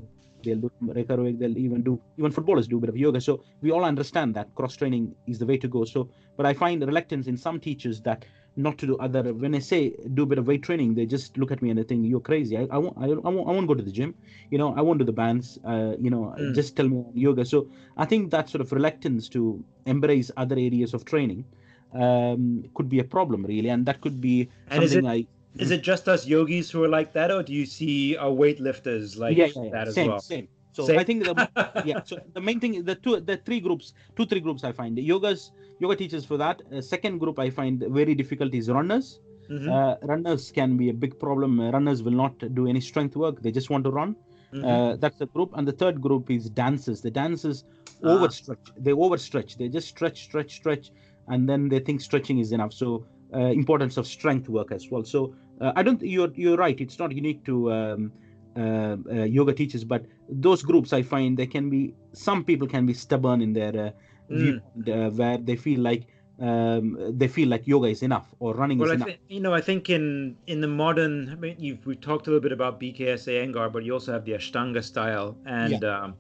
[0.44, 3.72] they'll do recovery they'll even do even footballers do a bit of yoga so we
[3.72, 7.28] all understand that cross training is the way to go so but i find reluctance
[7.28, 8.26] in some teachers that
[8.66, 9.82] not to do other when i say
[10.18, 12.28] do a bit of weight training they just look at me and they think you're
[12.32, 14.12] crazy i, I, won't, I, I, won't, I won't go to the gym
[14.52, 16.54] you know i won't do the bands uh, you know Mm.
[16.60, 17.68] just tell me yoga so
[17.98, 19.42] i think that sort of reluctance to
[19.86, 21.46] embrace other areas of training
[21.94, 25.28] um, could be a problem really and that could be And is something it- i
[25.66, 29.18] Is it just us yogis who are like that, or do you see our weightlifters
[29.24, 29.72] like yeah, yeah, yeah.
[29.76, 30.20] that as same, well?
[30.20, 30.48] same.
[30.72, 31.00] So Same?
[31.00, 32.02] I think the yeah.
[32.04, 34.98] So the main thing, is the two, the three groups, two, three groups I find
[34.98, 36.62] yogas, yoga teachers for that.
[36.72, 39.20] Uh, second group I find very difficult is runners.
[39.50, 39.68] Mhm.
[39.70, 41.60] Uh, runners can be a big problem.
[41.60, 44.16] Uh, runners will not do any strength work; they just want to run.
[44.54, 44.64] Mhm.
[44.64, 47.02] Uh, that's a group, and the third group is dancers.
[47.02, 47.64] The dancers
[48.04, 48.08] Ah.
[48.18, 48.72] overstretch.
[48.78, 49.56] They overstretch.
[49.56, 50.92] They just stretch, stretch, stretch,
[51.28, 52.74] and then they think stretching is enough.
[52.74, 55.04] So uh, importance of strength work as well.
[55.04, 56.02] So uh, I don't.
[56.02, 56.80] You're you're right.
[56.80, 58.14] It's not unique to um,
[58.56, 61.94] uh, uh, yoga teachers, but those groups I find they can be.
[62.14, 63.92] Some people can be stubborn in their uh,
[64.30, 64.38] Mm.
[64.38, 66.08] view, uh, where they feel like
[66.40, 69.08] um, they feel like yoga is enough or running Well, is I enough.
[69.08, 69.54] think you know.
[69.54, 72.80] I think in in the modern, I mean, you've we've talked a little bit about
[72.80, 76.16] BKS Iyengar, but you also have the Ashtanga style, and um,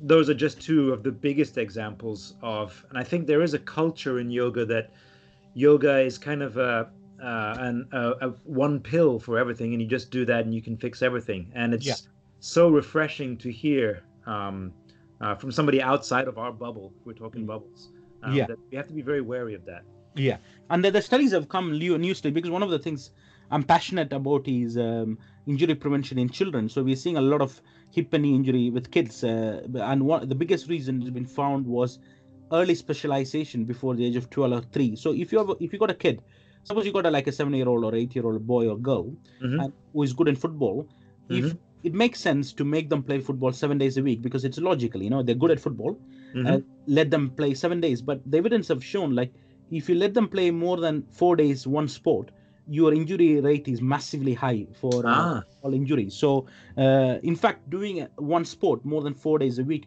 [0.00, 2.84] those are just two of the biggest examples of.
[2.90, 4.90] And I think there is a culture in yoga that
[5.54, 6.90] yoga is kind of a
[7.22, 10.62] uh, an a, a one pill for everything, and you just do that and you
[10.62, 11.50] can fix everything.
[11.54, 11.96] And it's Yeah.
[12.40, 14.72] so refreshing to hear um,
[15.20, 16.94] uh, from somebody outside of our bubble.
[17.04, 17.88] We're talking bubbles.
[18.22, 18.46] Um, Yeah.
[18.46, 19.84] that we have to be very wary of that.
[20.14, 23.10] Yeah, and the, the studies have come new newly because one of the things
[23.50, 26.68] I'm passionate about is um, injury prevention in children.
[26.68, 27.60] So we're seeing a lot of
[27.92, 31.66] hip and knee injury with kids, uh, and one the biggest reason has been found
[31.66, 31.98] was
[32.52, 34.96] early specialization before the age of 12 or 3.
[34.96, 36.22] So if you have if you got a kid,
[36.64, 38.76] suppose you got a, like a seven year old or eight year old boy or
[38.78, 39.64] girl Mhm.
[39.64, 40.86] and who is good in football,
[41.28, 44.58] if it makes sense to make them play football seven days a week because it's
[44.58, 45.98] logical, you know, they're good at football
[46.34, 46.46] Mhm.
[46.46, 48.02] uh, let them play seven days.
[48.02, 49.32] But the evidence have shown like
[49.70, 52.30] if you let them play more than four days one sport,
[52.66, 55.42] your injury rate is massively high for uh, Ah.
[55.62, 56.14] all injuries.
[56.14, 56.46] So
[56.76, 59.86] uh, in fact, doing uh, one sport more than four days a week.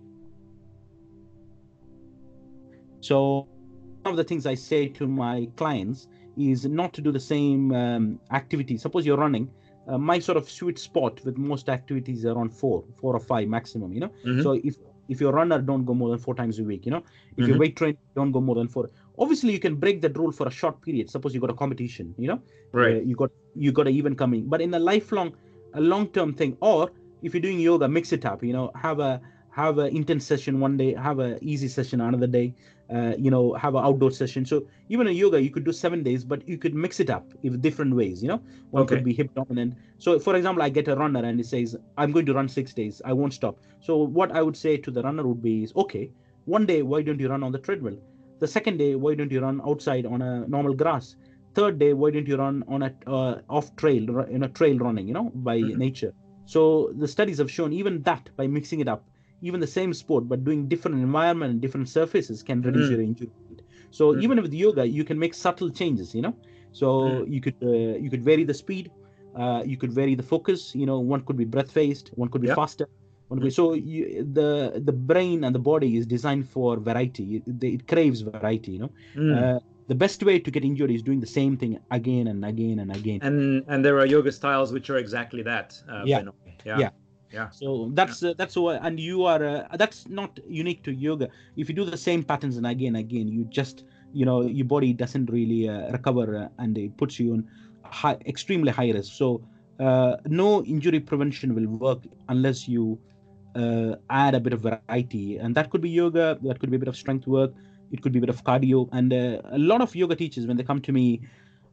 [3.01, 3.47] So
[4.03, 6.07] one of the things I say to my clients
[6.37, 8.77] is not to do the same um, activity.
[8.77, 9.49] Suppose you're running.
[9.87, 13.47] Uh, my sort of sweet spot with most activities are around four, four or five
[13.49, 13.91] maximum.
[13.93, 14.41] You know, Mhm.
[14.41, 14.75] so if
[15.09, 16.85] if you're a runner, don't go more than four times a week.
[16.85, 17.03] You know,
[17.35, 17.59] if you Mhm.
[17.59, 18.89] weight train, don't go more than four.
[19.17, 21.09] Obviously, you can break that rule for a short period.
[21.09, 22.15] Suppose you got a competition.
[22.17, 22.41] You know,
[22.71, 22.95] right.
[22.97, 24.47] uh, you got you got a even coming.
[24.47, 25.35] But in a lifelong,
[25.73, 26.91] a long term thing, or
[27.21, 28.43] if you're doing yoga, mix it up.
[28.43, 32.27] You know, have a have an intense session one day, have a easy session another
[32.27, 32.55] day.
[32.93, 34.45] Uh, you know, have an outdoor session.
[34.45, 37.33] So even in yoga, you could do seven days, but you could mix it up
[37.43, 38.21] in different ways.
[38.21, 38.87] You know, one Okay.
[38.87, 39.75] could be hip dominant.
[39.97, 42.73] So, for example, I get a runner and he says, "I'm going to run six
[42.73, 43.01] days.
[43.05, 46.11] I won't stop." So, what I would say to the runner would be, "Is okay,
[46.45, 47.97] one day why don't you run on the treadmill?
[48.39, 51.15] The second day why don't you run outside on a normal grass?
[51.55, 55.07] Third day why don't you run on a uh, off trail, in a trail running?
[55.07, 55.83] You know, by Mhm.
[55.85, 56.13] nature."
[56.45, 59.09] So the studies have shown even that by mixing it up,
[59.47, 62.93] even the same sport but doing different environment and different surfaces can reduce Mm.
[62.95, 63.31] your injury.
[63.99, 64.21] So Mm.
[64.25, 66.07] even with yoga, you can make subtle changes.
[66.17, 66.35] You know,
[66.81, 67.31] so Mm.
[67.35, 68.85] you could uh, you could vary the speed,
[69.41, 70.61] uh, you could vary the focus.
[70.81, 72.61] You know, one could be breath faced, one could be Yeah.
[72.61, 72.87] faster.
[73.29, 74.01] One could be, so you,
[74.39, 74.49] the
[74.89, 77.25] the brain and the body is designed for variety.
[77.37, 78.71] It, it craves variety.
[78.75, 79.33] You know, Mm.
[79.37, 79.59] uh,
[79.91, 82.91] the best way to get injured is doing the same thing again and again and
[82.99, 83.19] again.
[83.29, 85.67] and and there are yoga styles which are exactly that.
[85.93, 86.21] Uh, Yeah.
[86.65, 86.79] Yeah.
[86.83, 86.89] Yeah.
[87.33, 87.49] Yeah.
[87.49, 91.29] So that's uh, that's why, and you are uh, that's not unique to yoga.
[91.57, 94.93] If you do the same patterns and again again, you just you know your body
[94.93, 97.47] doesn't really uh, recover uh, and it puts you in
[97.83, 99.13] high, extremely high risk.
[99.13, 99.41] So
[99.79, 102.99] uh, no injury prevention will work unless you
[103.55, 106.79] uh, add a bit of variety, and that could be yoga, that could be a
[106.79, 107.51] bit of strength work,
[107.91, 110.63] it could be a bit of cardio, and a lot of yoga teachers when they
[110.63, 111.21] come to me.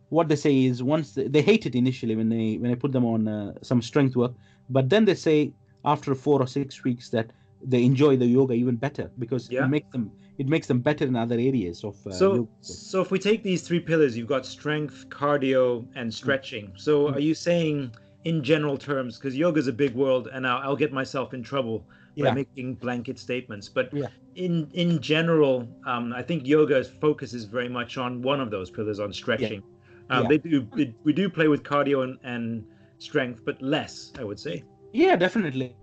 [0.08, 2.90] What they say is once they, they hate it initially when they when I put
[2.90, 4.32] them on uh, some strength work,
[4.70, 5.52] but then they say
[5.84, 9.64] after four or six weeks that they enjoy the yoga even better because Yeah.
[9.64, 12.48] it makes them it makes them better in other areas of uh, So yoga.
[12.60, 16.72] so if we take these three pillars, you've got strength, cardio, and stretching.
[16.76, 17.14] So Mm.
[17.16, 20.76] are you saying in general terms, because yoga is a big world, and I'll, I'll
[20.76, 21.86] get myself in trouble
[22.18, 22.34] by Yeah.
[22.34, 24.08] making blanket statements, but Yeah.
[24.34, 25.54] in in general,
[25.86, 29.62] um, I think yoga focuses very much on one of those pillars, on stretching.
[30.10, 30.28] Um.
[30.28, 32.66] They do they, we do play with cardio and, and
[33.00, 34.62] strength, but less, I would say.
[34.92, 35.74] Yeah, definitely.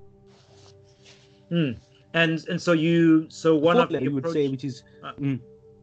[1.50, 1.72] Hmm.
[2.14, 4.84] And and so you so one of the you would say, which is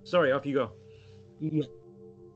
[0.04, 0.70] sorry, off you go.
[1.40, 1.64] yeah.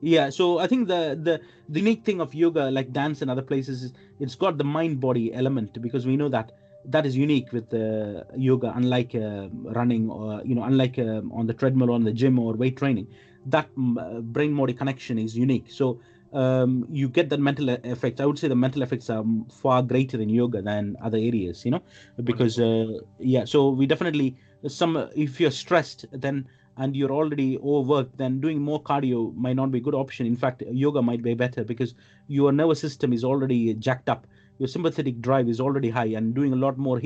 [0.00, 3.42] Yeah, so I think the, the the unique thing of yoga, like dance and other
[3.42, 6.52] places, is it's got the mind body element because we know that
[6.84, 11.48] that is unique with uh, yoga, unlike uh, running or you know, unlike um, on
[11.48, 13.08] the treadmill or on the gym or weight training.
[13.46, 15.66] That brain body connection is unique.
[15.70, 16.00] So
[16.32, 18.20] um, you get that mental e- effect.
[18.20, 21.70] I would say the mental effects are far greater in yoga than other areas, you
[21.70, 21.82] know,
[22.24, 22.86] because uh,
[23.18, 23.44] yeah.
[23.44, 24.36] So we definitely
[24.66, 29.70] some if you're stressed, then and you're already overworked, then doing more cardio might not
[29.72, 30.26] be a good option.
[30.26, 31.94] In fact, yoga might be better because
[32.28, 34.26] your nervous system is already jacked up.
[34.58, 37.00] Your sympathetic drive is already high, and doing a lot more.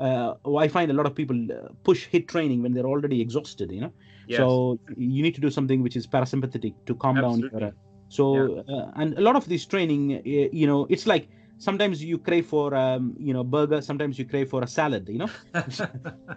[0.00, 3.72] Uh, I find a lot of people uh, push HIIT training when they're already exhausted.
[3.72, 3.92] You know,
[4.26, 4.38] Yes.
[4.38, 7.60] so you need to do something which is parasympathetic to calm down Absolutely.
[7.60, 7.72] your.
[8.08, 12.18] So uh, and a lot of this training, uh, you know, it's like sometimes you
[12.18, 15.30] crave for um, you know burger sometimes you crave for a salad you know?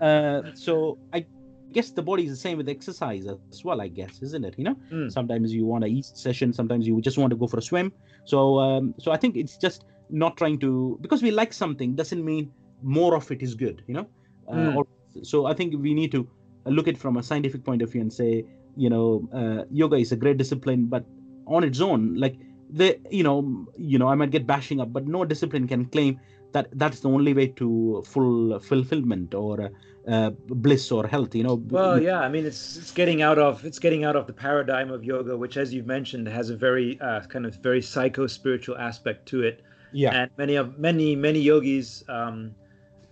[0.01, 1.25] Uh, so i
[1.73, 4.63] guess the body is the same with exercise as well i guess isn't it you
[4.63, 4.75] know?
[4.91, 5.11] Mm.
[5.11, 7.93] sometimes you want a eat session sometimes you just want to go for a swim.
[8.25, 12.23] So um, so i think it's just not trying to because we like something doesn't
[12.25, 14.07] mean more of it is good you know?
[14.47, 14.75] Uh, Mm.
[14.75, 14.87] or-
[15.23, 16.27] so i think we need to
[16.65, 19.97] look at it from a scientific point of view and say you know uh, yoga
[19.97, 21.05] is a great discipline but
[21.47, 22.37] on its own like
[22.69, 26.19] the you know you know i might get bashing up but no discipline can claim
[26.53, 29.69] that that's the only way to full fulfillment or uh,
[30.11, 33.63] uh, bliss or health you know Well, yeah, I mean, it's it's getting out of
[33.65, 36.99] it's getting out of the paradigm of yoga, which, as you've mentioned, has a very
[36.99, 39.61] uh, kind of very psycho spiritual aspect to it.
[39.91, 42.55] yeah and many of many many yogis um,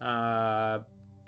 [0.01, 0.79] uh,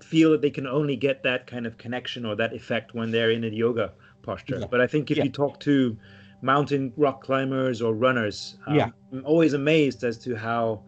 [0.02, 3.32] feel that they can only get that kind of connection or that effect when they're
[3.32, 4.60] in a yoga posture.
[4.60, 4.68] Yeah.
[4.70, 5.24] But I think if Yeah.
[5.26, 5.98] you talk to
[6.42, 8.90] mountain rock climbers or runners, um, Yeah.
[9.12, 10.84] I'm always amazed as to how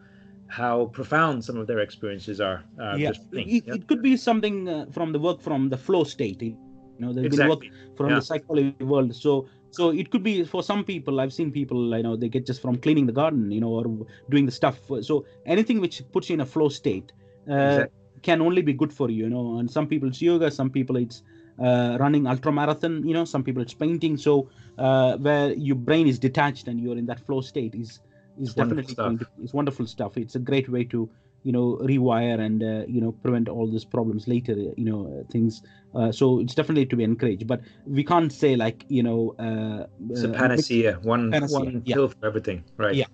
[0.47, 2.63] how profound some of their experiences are.
[2.79, 6.41] Uh, yeah it, it could be something uh, from the work from the flow state
[6.41, 6.55] you
[6.99, 7.61] know there's been work
[7.97, 8.15] from Yeah.
[8.19, 12.03] the psychology world so so it could be for some people i've seen people you
[12.03, 13.85] know they get just from cleaning the garden you know or
[14.29, 17.11] doing the stuff so anything which puts you in a flow state
[17.49, 17.89] uh, Exactly.
[18.21, 20.95] can only be good for you you know and some people it's yoga some people
[20.97, 21.23] it's
[21.59, 26.07] uh, running ultra marathon you know some people it's painting so uh, where your brain
[26.07, 27.99] is detached and you're in that flow state is
[28.39, 29.27] is It's definitely to, stuff.
[29.41, 31.09] it's wonderful stuff it's a great way to
[31.43, 35.23] you know rewire and uh, you know prevent all these problems later you know uh,
[35.31, 35.61] things
[35.93, 39.85] uh, so it's definitely to be encouraged but we can't say like you know uh,
[40.09, 41.95] It's a uh, panacea, one panacea, one yeah.
[41.95, 42.95] pill for everything, right?
[42.95, 43.05] Yeah.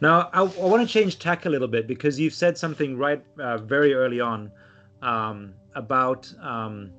[0.00, 3.22] Now I, I want to change tack a little bit because you've said something right
[3.38, 4.50] uh, very early on
[5.00, 6.90] um, about um,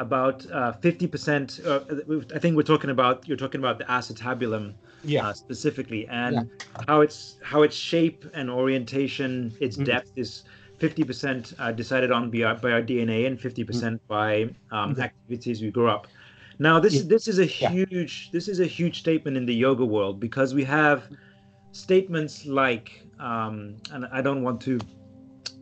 [0.00, 1.60] about uh, fifty percent.
[1.64, 1.80] Uh,
[2.34, 6.48] I think we're talking about you're talking about the acetabulum yeah uh, specifically and
[6.88, 9.84] how its how its shape and orientation, its Mhm.
[9.84, 10.42] depth is.
[10.80, 15.02] 50% uh, decided on by our, by our DNA and 50% by um, Okay.
[15.02, 16.06] activities we grew up.
[16.58, 17.02] Now this Yeah.
[17.14, 17.68] this is a Yeah.
[17.72, 20.98] huge this is a huge statement in the yoga world because we have
[21.72, 22.86] statements like
[23.18, 24.78] um, and I don't want to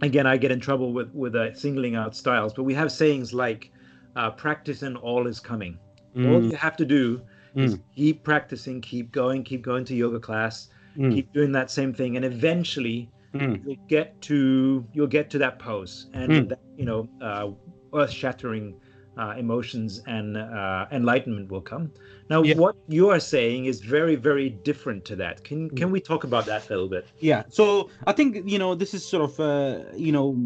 [0.02, 3.34] again I get in trouble with with uh, singling out styles but we have sayings
[3.34, 3.72] like
[4.16, 5.78] uh, practice and all is coming.
[6.16, 7.22] All Mm, you have to do
[7.56, 7.80] is Mm.
[7.94, 12.16] keep practicing, keep going, keep going to yoga class, mm, keep doing that same thing
[12.16, 13.60] and eventually mm.
[13.64, 16.48] you'll get to you'll get to that pose and Mm.
[16.48, 17.50] that you know uh,
[17.94, 18.76] earth-shattering
[19.16, 21.92] uh, emotions and uh, enlightenment will come
[22.30, 22.54] now Yeah.
[22.54, 26.46] what you are saying is very very different to that can can we talk about
[26.46, 29.82] that a little bit yeah so i think you know this is sort of uh,
[29.96, 30.36] you know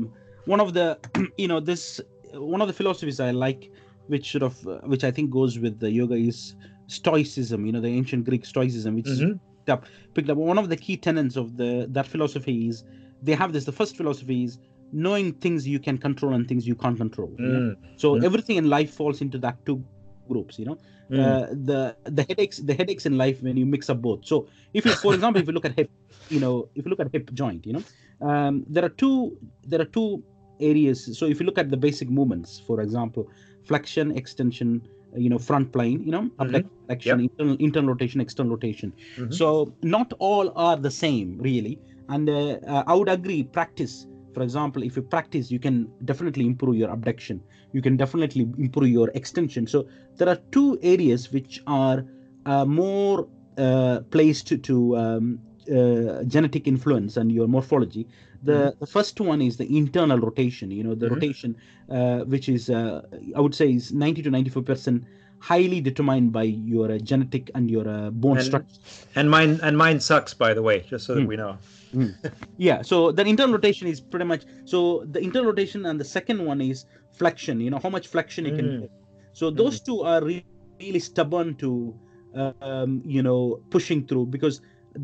[0.47, 0.99] one of the
[1.37, 2.01] you know this
[2.35, 3.71] one of the philosophies i like
[4.07, 6.55] which sort of uh, which i think goes with the yoga is
[6.89, 9.39] stoicism you know the ancient greek stoicism which is Mhm.
[9.65, 12.83] picked up picked up one of the key tenets of the that philosophy is
[13.23, 14.59] they have this the first philosophy is
[14.93, 17.61] knowing things you can control and things you can't control you know?
[17.61, 18.25] Mm, so Mm.
[18.25, 19.83] everything in life falls into that two
[20.29, 20.79] groups you know
[21.11, 24.49] mm, uh, the the headaches the headaches in life when you mix up both so
[24.75, 25.91] if you for example if you look at hip
[26.29, 27.85] you know if you look at hip joint you know
[28.29, 30.23] um, there are two there are two
[30.63, 31.19] areas.
[31.19, 33.29] So if you look at the basic movements for example
[33.65, 38.53] flexion extension uh, you know front plane you know abduction flexion, internal, internal rotation external
[38.53, 38.95] rotation.
[39.19, 39.33] Mhm.
[39.33, 41.81] so not all are the same really.
[42.09, 46.47] And uh, uh, i would agree practice for example if you practice you can definitely
[46.47, 47.45] improve your abduction.
[47.73, 49.67] You can definitely improve your extension.
[49.67, 49.87] So
[50.19, 52.05] there are two areas which are
[52.47, 58.09] uh, more uh, placed to um, uh, genetic influence and your morphology
[58.43, 61.15] the, the first one is the internal rotation you know the Mhm.
[61.15, 61.57] rotation
[61.91, 63.01] uh, which is uh,
[63.37, 65.05] i would say is 90 to 94 percent
[65.39, 68.81] highly determined by your uh, genetic and your uh, bone And- structure
[69.17, 71.29] and mine and mine sucks by the way just so that Mm.
[71.29, 71.59] we know
[72.59, 76.45] yeah so the internal rotation is pretty much so the internal rotation and the second
[76.45, 78.81] one is flexion you know how much flexion you can Mm.
[78.83, 78.89] do.
[79.41, 80.45] so those two are re-
[80.81, 81.71] really stubborn to
[82.41, 84.61] uh, um, you know pushing through because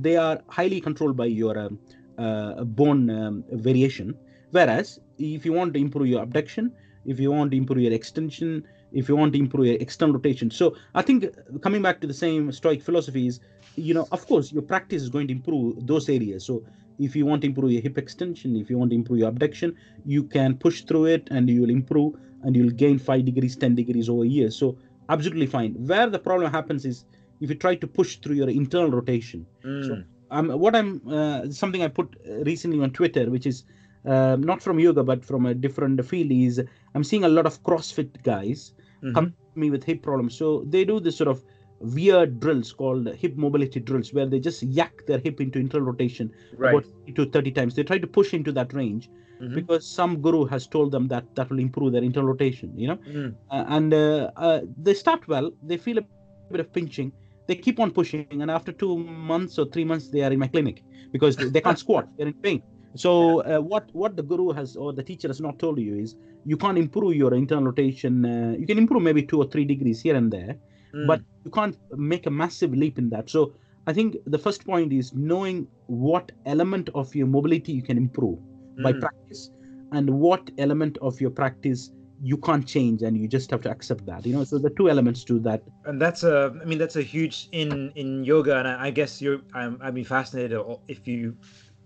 [0.07, 1.79] they are highly controlled by your um,
[2.19, 4.19] uh, bone um, variation.
[4.51, 6.73] Whereas if you want to improve your abduction
[7.05, 10.51] if you want to improve your extension if you want to improve your external rotation.
[10.51, 13.41] So i think uh, coming back to the same stoic philosophy is
[13.77, 16.45] you know of course your practice is going to improve those areas.
[16.47, 16.63] So
[16.99, 19.75] if you want to improve your hip extension if you want to improve your abduction
[20.05, 23.75] you can push through it and you will improve and you'll gain 5 degrees 10
[23.75, 24.77] degrees over years so
[25.09, 25.75] absolutely fine.
[25.75, 27.05] Where the problem happens is
[27.41, 29.47] if you try to push through your internal rotation.
[29.65, 33.65] Mm, um, what i'm uh, something i put uh, recently on twitter which is
[34.05, 36.63] um, not from yoga but from a different field is
[36.95, 39.15] i'm seeing a lot of crossfit guys mhm.
[39.15, 41.45] come to me with hip problems so they do this sort of
[41.81, 46.31] weird drills called hip mobility drills where they just yak their hip into internal rotation
[46.53, 46.71] Right.
[46.73, 49.11] about 20 to 30 times they try to push into that range
[49.41, 49.55] Mhm.
[49.55, 52.99] because some guru has told them that that will improve their internal rotation you know
[53.07, 53.37] Mm.
[53.51, 57.13] uh, and uh, uh, they start well they feel a bit of pinching
[57.49, 60.47] they keep on pushing and after two months or three months they are in my
[60.47, 62.63] clinic because they, can't squat they're in pain
[62.95, 66.15] so uh, what what the guru has or the teacher has not told you is
[66.45, 70.01] you can't improve your internal rotation uh, you can improve maybe two or three degrees
[70.01, 70.57] here and there
[70.95, 71.07] Mm.
[71.07, 73.55] but you can't make a massive leap in that so
[73.87, 78.39] i think the first point is knowing what element of your mobility you can improve
[78.83, 79.01] by Mm.
[79.01, 79.51] practice
[79.93, 84.05] and what element of your practice you can't change and you just have to accept
[84.07, 86.97] that you know so the two elements to that and that's a i mean that's
[86.97, 91.07] a huge in in yoga and i, I guess you're I'm, i'd be fascinated if
[91.07, 91.37] you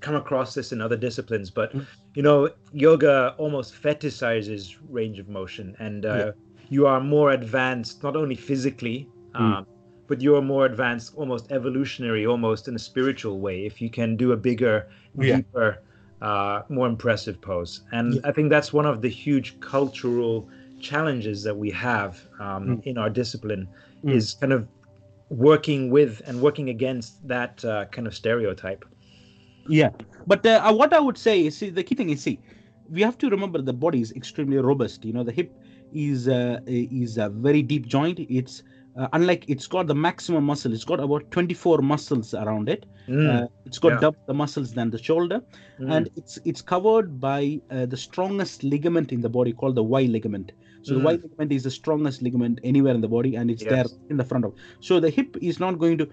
[0.01, 1.87] come across this in other disciplines but Mm.
[2.15, 6.31] you know yoga almost fetishizes range of motion and uh, Yeah.
[6.71, 9.59] you are more advanced not only physically Mm.
[9.59, 9.67] um,
[10.09, 14.33] but you're more advanced almost evolutionary almost in a spiritual way if you can do
[14.33, 15.37] a bigger Yeah.
[15.37, 15.79] deeper
[16.23, 18.31] uh, more impressive pose and Yeah.
[18.31, 20.49] i think that's one of the huge cultural
[20.81, 22.83] challenges that we have um, Mm.
[22.85, 23.69] in our discipline
[24.05, 24.15] Mm.
[24.17, 24.69] is kind of
[25.31, 28.85] working with and working against that uh, kind of stereotype.
[29.69, 29.91] yeah
[30.27, 32.41] but uh, uh, what i would say is see, the key thing is see
[32.91, 35.55] we have to remember the body is extremely robust you know the hip
[35.93, 38.63] is uh, is a very deep joint it's
[38.97, 43.27] uh, unlike it's got the maximum muscle it's got about 24 muscles around it Mm,
[43.29, 44.01] uh, it's got yeah.
[44.01, 45.41] double the muscles than the shoulder
[45.79, 49.83] mm, and it's it's covered by uh, the strongest ligament in the body called the
[49.83, 50.53] Y ligament.
[50.83, 51.23] So the Y Mm.
[51.23, 54.45] ligament is the strongest ligament anywhere in the body, and it's there in the front
[54.45, 54.55] of.
[54.81, 56.09] So the hip is not going to.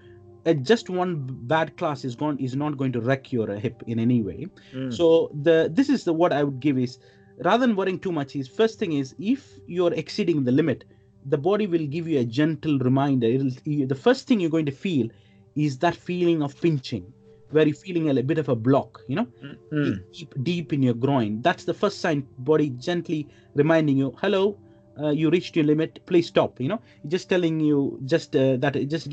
[0.46, 3.98] Uh, just one bad class is gone is not going to wreck your hip in
[3.98, 4.46] any way.
[4.72, 6.98] mm, So the this is the what I would give is
[7.44, 10.84] rather than worrying too much is first thing is if you're exceeding the limit,
[11.26, 13.26] the body will give you a gentle reminder.
[13.26, 15.08] It'll, you, the first thing you're going to feel
[15.56, 17.12] is that feeling of pinching,
[17.50, 20.02] where you're feeling a, bit of a block, you know, mm, mm.
[20.12, 21.42] deep, deep in your groin.
[21.42, 24.56] That's the first sign, body gently reminding you, hello,
[25.00, 26.60] uh, you reached your limit, please stop.
[26.60, 29.08] You know, just telling you just uh, that, just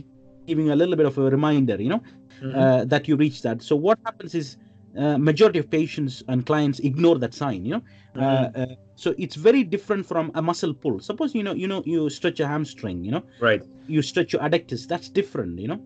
[0.45, 2.03] giving a little bit of a reminder, you know,
[2.41, 2.55] Mhm.
[2.55, 3.63] uh, that you reach that.
[3.63, 4.57] So what happens is,
[4.97, 7.65] uh, majority of patients and clients ignore that sign.
[7.65, 7.83] You know,
[8.15, 8.23] Mhm.
[8.23, 10.99] uh, uh, so it's very different from a muscle pull.
[10.99, 13.03] Suppose you know, you know, you stretch a hamstring.
[13.03, 13.61] You know, right.
[13.87, 14.87] you stretch your adductors.
[14.87, 15.59] That's different.
[15.59, 15.79] You know,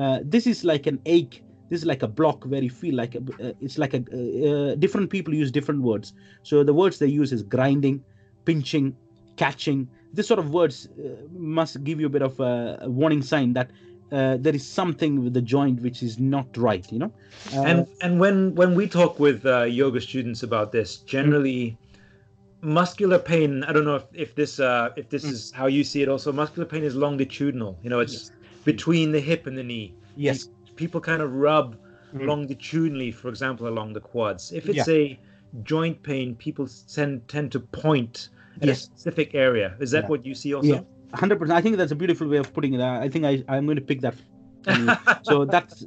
[0.00, 1.42] uh, this is like an ache.
[1.70, 4.74] This is like a block where you feel like a, uh, it's like a uh,
[4.76, 6.12] different people use different words.
[6.42, 8.02] So the words they use is grinding,
[8.44, 8.96] pinching,
[9.36, 9.88] catching.
[10.12, 13.70] This sort of words uh, must give you a bit of a warning sign that
[14.14, 16.86] uh, there is something with the joint which is not right.
[16.92, 17.12] You know,
[17.52, 21.76] uh, and and when when we talk with uh, yoga students about this, generally,
[22.62, 23.64] muscular pain.
[23.64, 25.32] I don't know if, if this uh, if this Mm.
[25.32, 26.08] is how you see it.
[26.08, 27.78] Also, muscular pain is longitudinal.
[27.82, 28.30] You know, it's
[28.64, 29.94] between the hip and the knee.
[30.16, 31.76] yes, People kind of rub
[32.14, 32.26] Mm.
[32.26, 34.52] longitudinally, for example, along the quads.
[34.52, 35.18] If it's a
[35.62, 38.28] joint pain, people tend tend to point
[38.60, 38.78] at Yes.
[38.78, 39.76] a specific area.
[39.80, 40.08] Is that Yeah.
[40.08, 40.74] what you see also?
[40.74, 40.80] Yeah.
[41.14, 41.56] Hundred percent.
[41.56, 42.80] I think that's a beautiful way of putting it.
[42.80, 44.14] I, think I I'm going to pick that.
[45.22, 45.84] so that's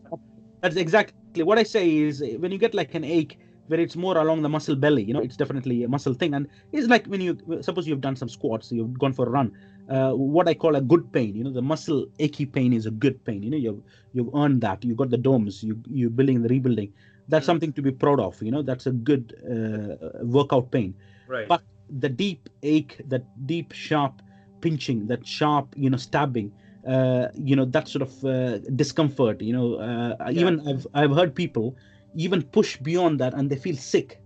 [0.61, 3.37] that's exactly what I say is when you get like an ache
[3.67, 6.33] where it's more along the muscle belly, you know, it's definitely a muscle thing.
[6.33, 9.51] And it's like when you suppose you've done some squats, you've gone for a run.
[9.89, 12.91] Uh, what I call a good pain, you know, the muscle achy pain is a
[12.91, 13.43] good pain.
[13.43, 13.81] You know, you've
[14.13, 14.83] you've earned that.
[14.85, 15.63] You got the DOMS.
[15.63, 16.93] You you're building the rebuilding.
[17.27, 17.47] That's Mm.
[17.47, 18.41] something to be proud of.
[18.41, 20.95] You know, that's a good uh, workout pain
[21.27, 21.47] Right.
[21.47, 24.21] But- the deep ache, that deep sharp
[24.61, 26.51] pinching, that sharp, you know, stabbing,
[26.87, 29.41] uh, you know, that sort of uh, discomfort.
[29.41, 31.75] You know, uh, even I've I've heard people
[32.13, 34.21] even push beyond that and they feel sick.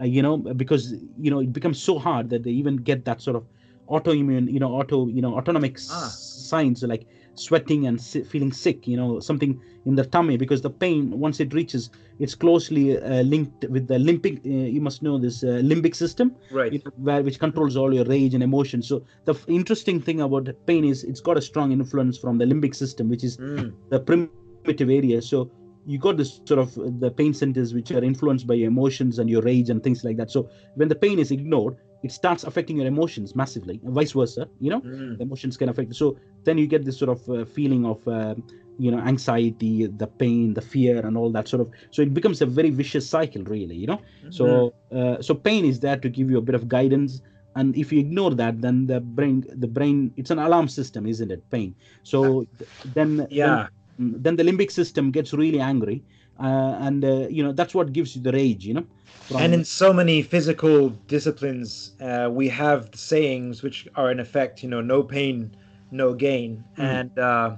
[0.00, 3.20] Uh, you know, because you know it becomes so hard that they even get that
[3.22, 3.46] sort of
[3.88, 6.08] autoimmune, you know, auto, you know, autonomic s- Ah.
[6.08, 8.86] signs like sweating and feeling sick.
[8.86, 13.22] You know, something in the tummy because the pain once it reaches, it's closely uh,
[13.22, 14.44] linked with the limbic.
[14.44, 16.72] Uh, you must know this uh, limbic system right.
[16.72, 18.82] you know, where which controls all your rage and emotion.
[18.82, 22.74] So the interesting thing about pain is it's got a strong influence from the limbic
[22.74, 25.20] system, which is Mm, the primitive area.
[25.20, 25.50] So
[25.84, 29.18] you got this sort of uh, the pain centers which are influenced by your emotions
[29.18, 30.30] and your rage and things like that.
[30.30, 34.48] So when the pain is ignored, it starts affecting your emotions massively, and vice versa.
[34.60, 35.94] You know, mm, the emotions can affect.
[35.96, 38.06] So then you get this sort of uh, feeling of.
[38.06, 38.44] um
[38.76, 42.42] you know anxiety the pain the fear and all that sort of so it becomes
[42.42, 44.34] a very vicious cycle really you know mm.
[44.34, 47.20] so uh, so pain is there to give you a bit of guidance
[47.56, 51.30] and if you ignore that then the brain the brain it's an alarm system isn't
[51.30, 53.68] it pain so th- then yeah.
[53.98, 56.02] then, then the limbic system gets really angry
[56.40, 58.84] uh, and uh, you know that's what gives you the rage you know
[59.24, 64.62] from- And in so many physical disciplines, uh, we have sayings which are in effect,
[64.62, 65.54] you know, no pain,
[65.90, 66.84] no gain, Mm.
[66.90, 67.56] and uh,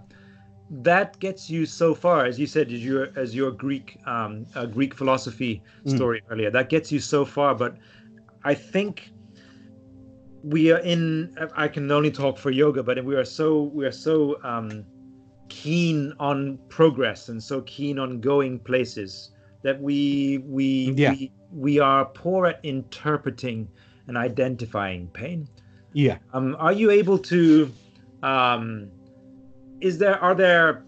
[0.68, 4.66] that gets you so far, as you said, as your as your Greek um, uh,
[4.66, 5.97] Greek philosophy Mm.
[5.97, 6.51] story earlier.
[6.51, 7.77] That gets you so far, but
[8.45, 9.12] I think
[10.43, 11.31] we are in.
[11.57, 14.87] I can only talk for yoga, but we are so we are so um,
[15.49, 19.30] keen on progress and so keen on going places
[19.62, 21.11] that we we Yeah.
[21.12, 23.68] we, we are poor at interpreting
[24.07, 25.49] and identifying pain.
[25.92, 26.18] Yeah.
[26.32, 27.72] Um, are you able to?
[28.22, 28.88] Um,
[29.80, 30.84] is there are there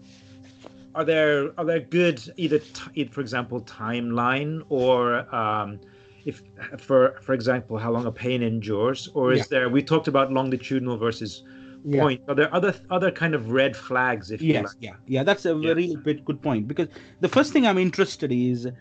[0.95, 5.79] are there are there good either t- for example timeline or um,
[6.25, 6.41] if
[6.77, 9.45] for for example how long a pain endures or is Yeah.
[9.49, 11.43] there we talked about longitudinal versus
[11.83, 12.01] Yeah.
[12.01, 15.23] point are there other other kind of red flags if you Yes, like yeah, yeah.
[15.23, 15.73] That's a Yeah.
[15.73, 16.87] very bit good point because
[17.19, 18.71] the first thing I'm interested is uh,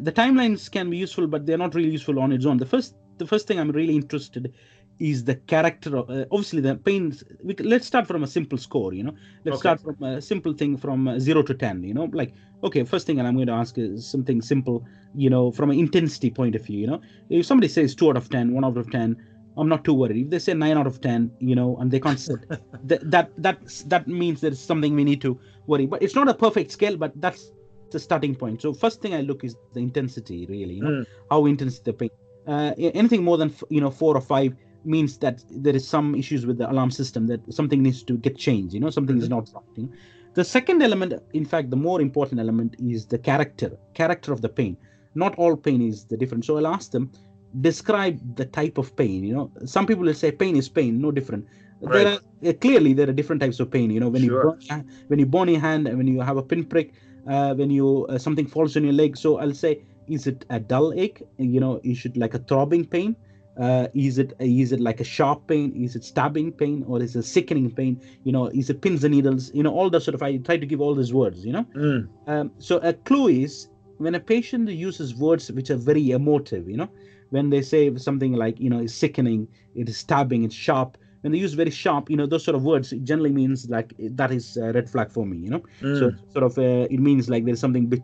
[0.00, 2.58] the timelines can be useful, but they're not really useful on its own.
[2.58, 4.52] The first, the first thing I'm really interested
[5.00, 7.24] is the character of uh, obviously the pains.
[7.42, 8.92] We, let's start from a simple score.
[8.94, 9.14] You know,
[9.44, 9.58] let's Okay.
[9.58, 11.82] start from a simple thing from uh, zero to ten.
[11.82, 14.84] You know, like okay, first thing and I'm going to ask is something simple.
[15.14, 16.78] You know, from an intensity point of view.
[16.78, 19.16] You know, if somebody says two out of ten, one out of ten.
[19.56, 20.16] I'm not too worried.
[20.24, 22.40] If they say nine out of ten, you know, and they can't sit,
[22.84, 25.86] that that that's, that means there's something we need to worry.
[25.86, 27.52] But it's not a perfect scale, but that's
[27.90, 28.62] the starting point.
[28.62, 30.74] So first thing I look is the intensity, really.
[30.74, 31.06] You know, Mm.
[31.30, 32.10] how intense the pain.
[32.46, 36.44] Uh, anything more than you know four or five means that there is some issues
[36.44, 38.74] with the alarm system that something needs to get changed.
[38.74, 39.30] You know, something is Mhm.
[39.36, 39.50] not.
[39.76, 39.90] You know?
[40.34, 44.48] The second element, in fact, the more important element is the character, character of the
[44.48, 44.76] pain.
[45.14, 46.44] Not all pain is the different.
[46.46, 47.12] So I'll ask them,
[47.60, 49.24] describe the type of pain.
[49.24, 51.46] You know, some people will say pain is pain, no different.
[51.80, 51.92] Right.
[52.04, 53.90] There are uh, clearly there are different types of pain.
[53.90, 54.36] You know, when Sure.
[54.36, 56.94] you burn, your- when you burn your hand, when you have a pinprick,
[57.26, 59.16] uh, when you uh, something falls on your leg.
[59.16, 61.22] So I'll say, is it a dull ache?
[61.38, 63.16] You know, is it like a throbbing pain?
[63.60, 65.72] Uh, is it is it like a sharp pain?
[65.76, 68.00] Is it stabbing pain, or is it sickening pain?
[68.24, 69.50] You know, is it pins and needles?
[69.52, 70.22] You know, all those sort of.
[70.22, 71.44] I try to give all these words.
[71.44, 72.08] You know, Mm.
[72.26, 76.76] um, so a clue is when a patient uses words which are very emotive, you
[76.78, 76.88] know,
[77.32, 80.98] when they say something like, you know, it's sickening, it is stabbing, it's sharp.
[81.22, 83.94] When they use very sharp, you know, those sort of words it generally means like
[83.98, 85.62] that is a red flag for me, you know.
[85.98, 86.18] So Mm.
[86.34, 88.02] sort of uh, it means like there's something bit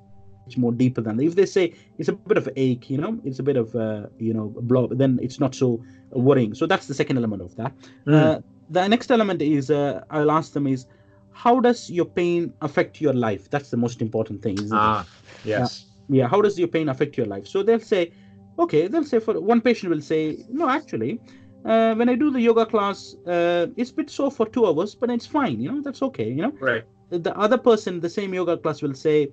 [0.57, 1.25] more deeper than that.
[1.25, 4.07] If they say it's a bit of ache, you know, it's a bit of uh,
[4.19, 6.55] you know blow, then it's not so worrying.
[6.55, 7.75] So that's the second element of that.
[8.07, 8.15] Mm.
[8.15, 8.39] Uh,
[8.71, 10.87] the next element is uh, I'll ask them is
[11.31, 13.51] how does your pain affect your life?
[13.51, 14.57] That's the most important thing.
[14.59, 14.81] Isn't it?
[14.81, 15.05] ah
[15.45, 18.11] yes yeah how does your pain affect your life so they'll say
[18.59, 21.21] okay they'll say for one patient will say no actually
[21.65, 24.95] uh, when i do the yoga class uh, it's a bit sore for two hours
[24.95, 26.53] but it's fine you know that's okay you know.
[26.61, 26.85] Right.
[27.11, 29.29] The other person the same yoga class will say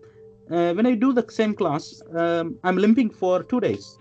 [0.51, 3.97] uh, when i do the same class um, i'm limping for two days.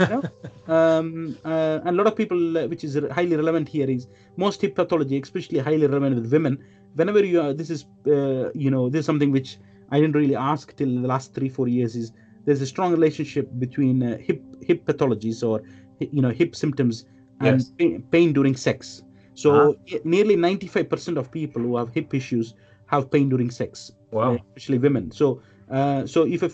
[0.00, 0.22] You know?
[0.74, 4.06] um, uh, and a lot of people uh, which is highly relevant here is
[4.36, 6.62] most hip pathology especially highly relevant with women
[6.94, 9.58] whenever you are this is uh, you know this is something which
[9.90, 12.12] i didn't really ask till the last three four years is
[12.44, 15.62] there's a strong relationship between uh, hip hip pathologies or
[15.98, 17.04] you know hip symptoms
[17.40, 17.72] and Yes.
[17.78, 19.02] pain, pain during sex
[19.34, 22.54] so i- nearly 95% of people who have hip issues
[22.86, 25.10] have pain during sex wow especially women.
[25.10, 26.50] So, uh, so if a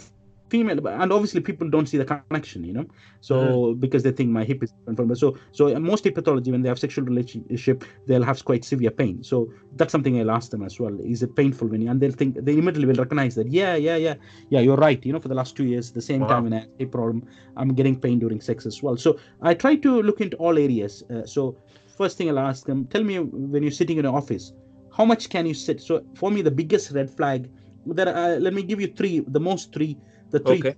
[0.51, 2.87] female, and obviously people don't see the connection, you know,
[3.21, 6.63] so because they think my hip is different so so uh, most hip pathology when
[6.63, 9.23] they have sexual relationship they'll have quite severe pain.
[9.23, 10.97] So that's something I'll ask them as well.
[11.01, 11.91] Is it painful when you?
[11.91, 13.49] And they'll think they immediately will recognize that.
[13.51, 14.15] Yeah, yeah, yeah,
[14.51, 14.61] yeah.
[14.61, 15.05] You're right.
[15.05, 16.29] You know, for the last two years, the same Wow.
[16.29, 17.25] time when I had a problem,
[17.57, 18.97] I'm getting pain during sex as well.
[18.97, 21.03] So I try to look into all areas.
[21.11, 21.57] Uh, so
[21.97, 24.53] first thing I'll ask them, tell me when you're sitting in an office,
[24.91, 25.81] how much can you sit?
[25.81, 27.51] So for me, the biggest red flag.
[27.87, 29.21] There, uh, let me give you three.
[29.29, 29.99] The most three.
[30.31, 30.59] The three.
[30.59, 30.75] Okay.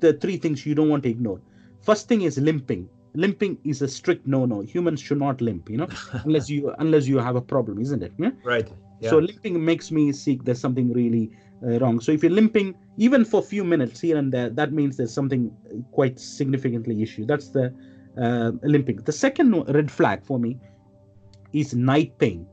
[0.00, 1.40] The three things you don't want to ignore.
[1.82, 2.88] First thing is limping.
[3.14, 4.62] Limping is a strict no-no.
[4.62, 5.70] Humans should not limp.
[5.70, 5.88] You know,
[6.24, 8.12] unless you unless you have a problem, isn't it?
[8.18, 8.30] Yeah?
[8.44, 8.68] right
[9.00, 9.10] yeah.
[9.10, 11.30] So limping makes me seek there's something really
[11.62, 12.00] uh, wrong.
[12.00, 15.12] So if you're limping even for a few minutes here and there, that means there's
[15.12, 15.54] something
[15.92, 17.26] quite significantly issue.
[17.26, 17.74] That's the
[18.16, 18.96] uh, limping.
[18.98, 20.58] The second red flag for me
[21.52, 22.46] is night pain.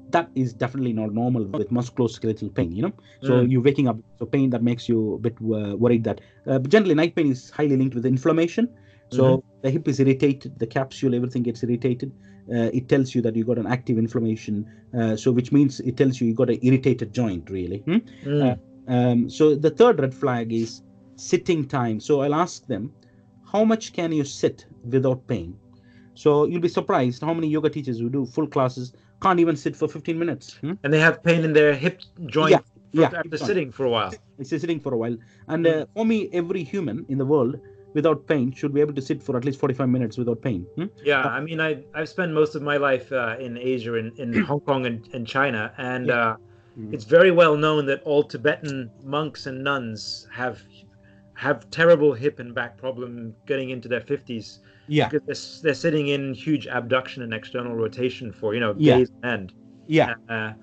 [0.09, 2.71] That is definitely not normal with musculoskeletal pain.
[2.71, 3.51] You know, so Mm.
[3.51, 3.97] you're waking up.
[4.19, 7.31] So pain that makes you a bit uh, worried that uh, but generally night pain
[7.31, 8.69] is highly linked with inflammation.
[9.09, 9.41] So Mm-hmm.
[9.61, 12.11] the hip is irritated, the capsule, everything gets irritated.
[12.53, 14.65] Uh, it tells you that you got an active inflammation.
[14.97, 17.79] Uh, so which means it tells you you got an irritated joint, really.
[17.85, 17.97] hmm?
[18.25, 18.59] Mm.
[18.87, 20.81] Um, so the third red flag is
[21.15, 21.99] sitting time.
[21.99, 22.93] So I'll ask them,
[23.55, 25.57] how much can you sit without pain?
[26.13, 29.75] So you'll be surprised how many yoga teachers who do full classes can't even sit
[29.75, 30.55] for 15 minutes.
[30.61, 30.73] hmm?
[30.83, 32.61] and they have pain in their hip joint Yeah,
[33.01, 34.13] Yeah, after sitting for a while.
[34.39, 35.17] It's sitting for a while.
[35.47, 37.55] And uh, for me, every human in the world
[37.93, 40.65] without pain should be able to sit for at least 45 minutes without pain.
[40.75, 40.89] Hmm?
[41.11, 44.33] Yeah, I mean, I I've spent most of my life uh, in Asia, in, in
[44.49, 46.31] Hong Kong and, and China, and Yeah.
[46.31, 46.35] uh,
[46.77, 46.93] Mm.
[46.95, 50.61] it's very well known that all Tibetan monks and nuns have
[51.35, 55.25] have terrible hip and back problem getting into their fifties Yeah, because
[55.61, 59.53] they're, they're sitting in huge abduction and external rotation for you know days end,
[59.87, 60.53] yeah, uh,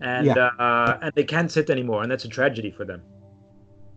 [0.00, 0.50] and Yeah.
[0.58, 3.02] uh, and they can't sit anymore, and that's a tragedy for them.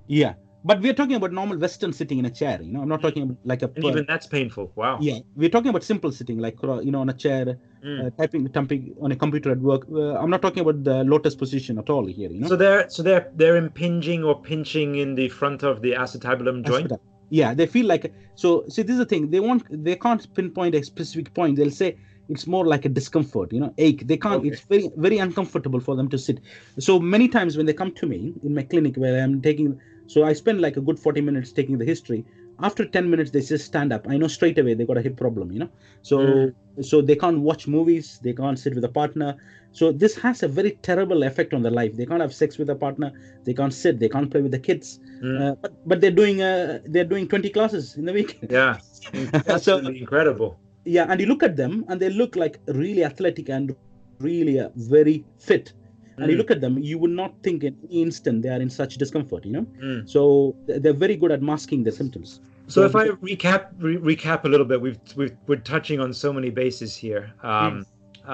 [0.07, 0.33] yeah.
[0.65, 2.61] But we're talking about normal Western sitting in a chair.
[2.61, 3.71] You know, I'm not talking about like a.
[3.75, 4.71] And even that's painful.
[4.75, 4.97] Wow.
[5.01, 8.07] yeah, we're talking about simple sitting, like uh, you know, on a chair, Mm.
[8.07, 9.85] uh, typing, typing on a computer at work.
[9.91, 12.29] Uh, I'm not talking about the lotus position at all here.
[12.31, 12.47] You know.
[12.47, 16.91] So they're so they're they're impinging or pinching in the front of the acetabulum joint.
[16.91, 17.01] Hospital.
[17.29, 18.63] Yeah, they feel like so.
[18.69, 19.31] See, this is the thing.
[19.31, 21.57] They want they can't pinpoint a specific point.
[21.57, 21.97] They'll say
[22.29, 24.07] it's more like a discomfort, you know, ache.
[24.07, 24.35] They can't.
[24.35, 24.49] Okay.
[24.49, 26.39] It's very very uncomfortable for them to sit.
[26.79, 29.77] So many times when they come to me in my clinic where I'm taking,
[30.07, 32.25] so I spend like a good forty minutes taking the history.
[32.59, 34.05] After ten minutes, they just stand up.
[34.07, 35.69] I know straight away they got a hip problem, you know.
[36.01, 36.53] So Mm.
[36.81, 38.19] so they can't watch movies.
[38.23, 39.35] They can't sit with a partner.
[39.71, 41.95] So this has a very terrible effect on their life.
[41.97, 43.11] They can't have sex with a partner.
[43.45, 43.99] They can't sit.
[43.99, 44.99] They can't play with the kids.
[45.21, 45.41] Mm.
[45.41, 48.77] Uh, but but they're doing uh, they're doing 20 classes in the week Yeah,
[49.13, 50.59] so absolutely incredible.
[50.85, 53.75] yeah and you look at them and they look like really athletic and
[54.19, 55.73] really uh, very fit
[56.17, 58.61] and you Mm, look at them you would not think in any instant they are
[58.65, 60.07] in such discomfort you know mm.
[60.09, 62.39] so they're very good at masking their symptoms
[62.73, 66.29] So if I recap re- recap a little bit, we've, we've we're touching on so
[66.37, 67.23] many bases here.
[67.53, 67.73] Um,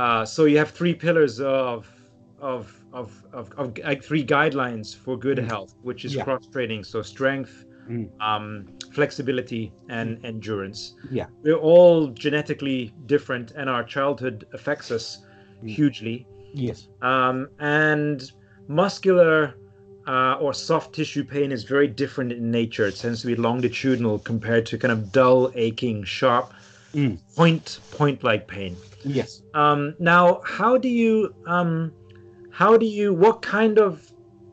[0.02, 1.80] uh, so you have three pillars of
[2.52, 2.62] of
[3.00, 3.08] of
[3.40, 5.50] of, of like three guidelines for good Mm.
[5.54, 6.26] health, which is Yeah.
[6.28, 6.82] cross training.
[6.92, 7.54] So strength,
[7.90, 8.06] Mm.
[8.30, 8.46] um,
[9.00, 9.64] flexibility,
[9.98, 10.80] and endurance.
[11.20, 11.28] Yeah.
[11.46, 12.80] we're all genetically
[13.14, 15.06] different, and our childhood affects us
[15.78, 16.18] hugely.
[16.54, 18.22] Yes Um, and
[18.68, 19.56] muscular
[20.08, 22.88] uh, or soft tissue pain is very different in nature.
[22.88, 26.54] It tends to be longitudinal compared to kind of dull, aching, sharp,
[26.94, 27.18] Mm.
[27.36, 28.78] point point like pain.
[29.04, 31.94] yes Um, now, how do you um,
[32.50, 34.12] how do you what kind of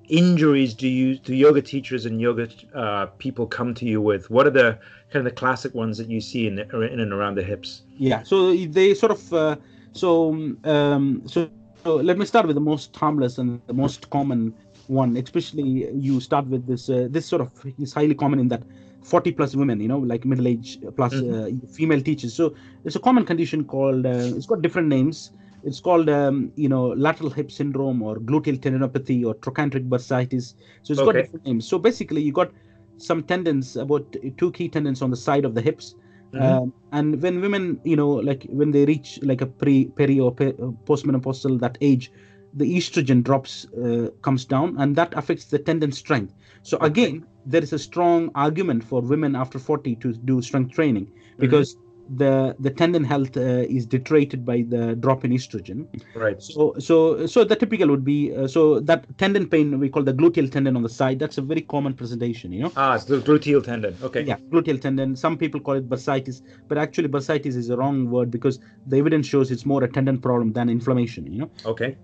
[0.09, 4.31] injuries do you do yoga teachers and yoga uh, people come to you with?
[4.31, 4.79] What are the
[5.11, 7.83] kind of the classic ones that you see in the, in and around the hips?
[7.97, 9.57] yeah so they sort of uh,
[9.95, 10.31] so
[10.65, 11.51] um so,
[11.87, 14.41] so let me start with the most harmless and the most common
[14.89, 18.63] one especially you start with this uh, this sort of is highly common in that
[19.03, 22.35] 40 plus women you know like middle age plus uh, female teachers.
[22.35, 25.31] So it's a common condition called uh, it's got different names.
[25.63, 30.55] It's called um, you know lateral hip syndrome or gluteal tendinopathy or trochanteric bursitis.
[30.83, 31.69] So it's got different names.
[31.69, 32.51] So basically you got
[32.99, 35.95] some tendons about two key tendons on the side of the hips
[36.37, 36.61] Mhm.
[36.61, 40.35] um, and when women you know like when they reach like a pre peri or
[40.35, 40.53] pe-
[40.85, 42.11] postmenopausal that age
[42.53, 46.89] the estrogen drops uh, comes down and that affects the tendon strength so Okay.
[46.89, 51.77] again there is a strong argument for women after 40 to do strength training because
[52.09, 56.41] the the tendon health uh, is deteriorated by the drop in estrogen Right.
[56.41, 60.13] so so so the typical would be uh, so that tendon pain we call the
[60.15, 63.19] gluteal tendon on the side that's a very common presentation you know Ah, it's the
[63.19, 63.97] gluteal tendon.
[64.03, 64.23] Okay.
[64.25, 65.17] yeah, gluteal tendon.
[65.17, 69.27] Some people call it bursitis, but actually bursitis is a wrong word because the evidence
[69.27, 71.27] shows it's more a tendon problem than inflammation.
[71.33, 71.97] You know, Okay.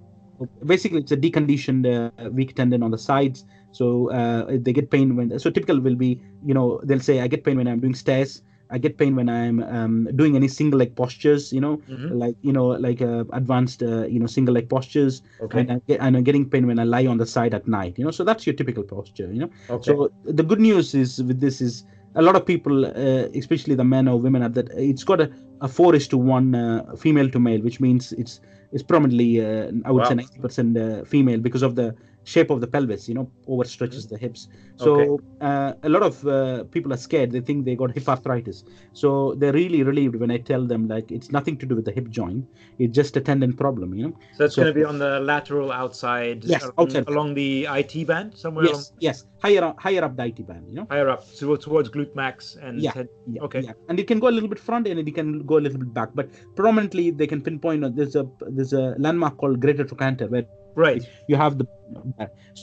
[0.65, 3.45] basically it's a deconditioned uh, weak tendon on the sides.
[3.73, 5.39] So uh, they get pain when.
[5.39, 8.41] So typical will be, you know, they'll say I get pain when I'm doing stairs.
[8.73, 11.53] I get pain when I'm um, doing any single leg postures.
[11.53, 12.18] You know, Mhm.
[12.23, 15.23] like you know, like uh, advanced, uh, you know, single leg postures.
[15.41, 15.61] Okay.
[15.61, 17.99] And, I get, and I'm getting pain when I lie on the side at night.
[17.99, 19.29] You know, so that's your typical posture.
[19.33, 19.51] You know.
[19.70, 19.93] Okay.
[19.93, 23.85] So the good news is with this is a lot of people, uh, especially the
[23.85, 27.29] men or women, are that it's got a, a four is to one uh, female
[27.31, 28.41] to male, which means it's
[28.73, 30.23] it's prominently uh, I would say Wow.
[30.23, 31.95] ninety percent uh, female because of the
[32.25, 33.09] shape of the pelvis.
[33.09, 34.49] You know, overstretches the hips.
[34.77, 35.25] So Okay.
[35.41, 37.31] uh, a lot of uh, people are scared.
[37.33, 38.64] They think they got hip arthritis.
[38.93, 41.93] So they're really relieved when I tell them like it's nothing to do with the
[41.93, 42.45] hip joint.
[42.79, 43.95] It's just a tendon problem.
[43.95, 44.14] You know.
[44.37, 47.09] So it's So- going to be on the lateral outside, Yes, along, outside.
[47.09, 48.93] along the IT band, somewhere along, Yes.
[49.01, 49.27] Yes.
[49.43, 50.64] Higher up, higher up the IT band.
[50.68, 50.87] You know.
[50.91, 52.93] higher up, so towards glute max and Yeah.
[52.93, 53.61] ten- Yeah, Okay.
[53.62, 53.73] Yeah.
[53.89, 55.93] And it can go a little bit front and it can go a little bit
[55.93, 56.11] back.
[56.14, 58.25] But predominantly they can pinpoint there's a
[58.57, 61.03] there's a landmark called Greater Trochanter where right.
[61.29, 61.66] you have the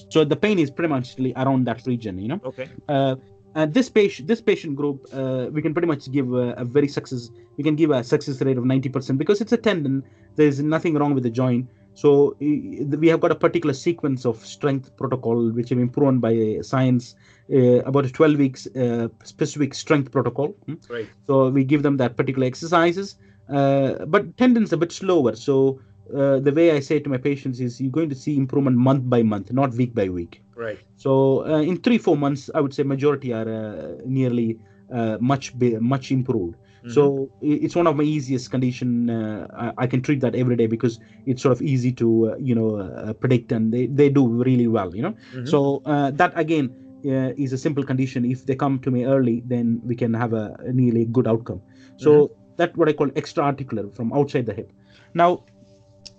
[0.10, 2.42] so the pain is pretty much around that region, you know.
[2.44, 2.70] Okay.
[2.88, 3.16] Uh,
[3.56, 6.88] and this patient this patient group uh, we can pretty much give a, a very
[6.88, 10.04] success we can give a success rate of 90% because it's a tendon
[10.36, 14.96] there's nothing wrong with the joint so we have got a particular sequence of strength
[14.96, 17.16] protocol which have been proven by science
[17.52, 20.56] uh, about a 12 weeks uh, specific strength protocol
[20.90, 23.18] right so we give them that particular exercises
[23.50, 25.80] uh, but tendons a bit slower so
[26.16, 29.10] uh, the way I say to my patients is you're going to see improvement month
[29.10, 30.44] by month, not week by week.
[30.56, 30.80] Right.
[30.98, 34.60] So uh, in three four months, I would say majority are uh, nearly
[34.94, 36.56] uh, much much improved.
[36.56, 36.92] Mm-hmm.
[36.92, 39.10] So it's one of my easiest condition.
[39.10, 42.36] Uh, I, I can treat that every day because it's sort of easy to uh,
[42.38, 44.96] you know uh, predict and they, they do really well.
[44.96, 45.16] You know.
[45.34, 45.48] Mhm.
[45.48, 48.26] So uh, that again uh, is a simple condition.
[48.26, 51.62] If they come to me early, then we can have a, a nearly good outcome.
[51.98, 52.34] So Mm-hmm.
[52.58, 54.72] that's what I call extra articular from outside the hip.
[55.14, 55.44] Now,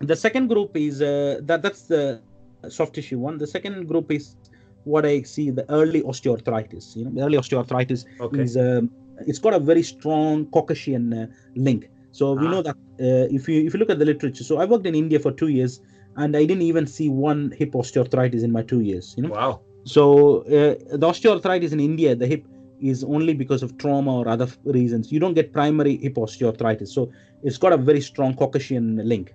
[0.00, 2.22] the second group is uh, that that's the
[2.68, 3.38] soft tissue one.
[3.38, 4.36] The second group is
[4.84, 6.96] what I see the early osteoarthritis.
[6.96, 8.42] You know, the early osteoarthritis Okay.
[8.42, 8.90] is um,
[9.26, 11.26] it's got a very strong Caucasian uh,
[11.56, 11.90] link.
[12.12, 12.50] So we Ah.
[12.50, 14.44] know that uh, if you if you look at the literature.
[14.44, 15.80] So I worked in India for two years,
[16.16, 19.14] and I didn't even see one hip osteoarthritis in my two years.
[19.16, 19.60] You know, Wow.
[19.84, 22.46] so uh, the osteoarthritis in India, the hip
[22.80, 25.12] is only because of trauma or other reasons.
[25.12, 26.88] You don't get primary hip osteoarthritis.
[26.88, 27.10] So
[27.42, 29.34] it's got a very strong Caucasian link.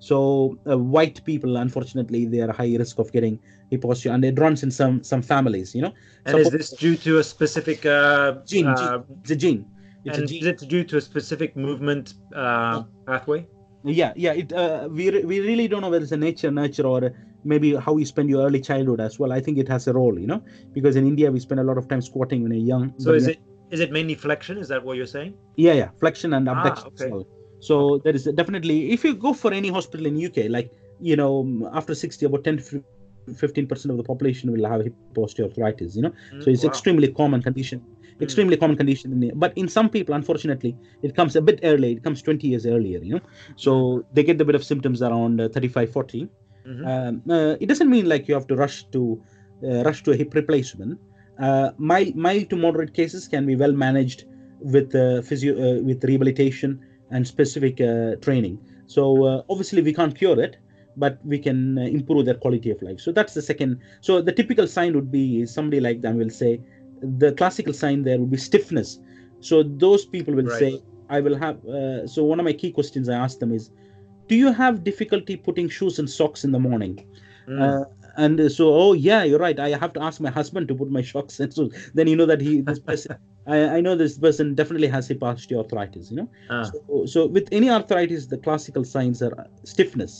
[0.00, 3.40] So uh, white people, unfortunately, they are high risk of getting
[3.70, 5.74] hip osteo, and it runs in some some families.
[5.74, 5.94] You know,
[6.26, 9.66] And is this due to a specific uh, Gene, uh, it's a gene.
[10.04, 10.40] It's and a gene.
[10.42, 13.46] is it due to a specific movement uh, pathway?
[13.84, 16.86] yeah yeah it uh, we, re- we really don't know whether it's a nature nurture
[16.86, 17.12] or
[17.44, 20.18] maybe how you spend your early childhood as well i think it has a role
[20.18, 20.42] you know
[20.74, 23.26] because in india we spend a lot of time squatting when you're young So is
[23.26, 24.58] yeah, it is it mainly flexion?
[24.58, 25.38] Is that what you're saying?
[25.56, 27.16] yeah yeah flexion and Ah, abduction as okay.
[27.60, 31.32] So there is definitely if you go for any hospital in uk like you know
[31.74, 32.82] after 60 about 10 to
[33.36, 36.70] 15 percent of the population will have hip osteoarthritis you know Mm, so it's wow.
[36.70, 37.86] extremely common condition
[38.20, 38.22] Mm.
[38.24, 41.92] extremely common condition in the, but in some people unfortunately it comes a bit early
[41.92, 43.20] it comes 20 years earlier you know
[43.56, 46.28] so they get the bit of symptoms around uh, 35 40
[46.66, 46.84] Mhm.
[46.90, 49.22] um, uh, it doesn't mean like you have to rush to
[49.66, 50.98] uh, rush to a hip replacement
[51.38, 54.24] uh, mild, mild to moderate cases can be well managed
[54.60, 56.80] with uh, physio uh, with rehabilitation
[57.10, 58.60] and specific uh, training.
[58.86, 60.56] So uh, obviously we can't cure it
[60.96, 63.00] but we can uh, improve their quality of life.
[63.00, 66.64] So that's the second so the typical sign would be somebody like them will say
[67.00, 68.98] the classical sign there would be stiffness.
[69.40, 70.60] So those people will Right.
[70.60, 73.70] say i will have uh, so one of my key questions i ask them is
[74.28, 76.98] do you have difficulty putting shoes and socks in the morning?
[77.48, 77.58] Mm.
[77.62, 77.84] uh,
[78.16, 79.58] and so oh yeah you're right.
[79.58, 82.26] I have to ask my husband to put my socks and so then you know
[82.26, 83.16] that he this person
[83.54, 86.64] I, I know this person definitely has hip osteoarthritis you know Ah.
[86.70, 89.34] so, so with any arthritis the classical signs are
[89.74, 90.12] stiffness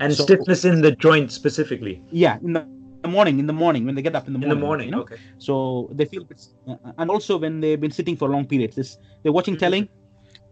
[0.00, 1.94] and so- stiffness in the joint specifically
[2.24, 2.62] yeah in the
[3.06, 4.56] the morning in the morning when they get up in the morning.
[4.56, 4.86] in the morning.
[4.88, 5.00] you know?
[5.06, 5.16] Okay.
[5.46, 5.54] so
[5.98, 6.22] they feel
[6.68, 8.90] uh, and also when they've been sitting for long periods this
[9.22, 9.64] they're watching Mhm.
[9.64, 9.84] telling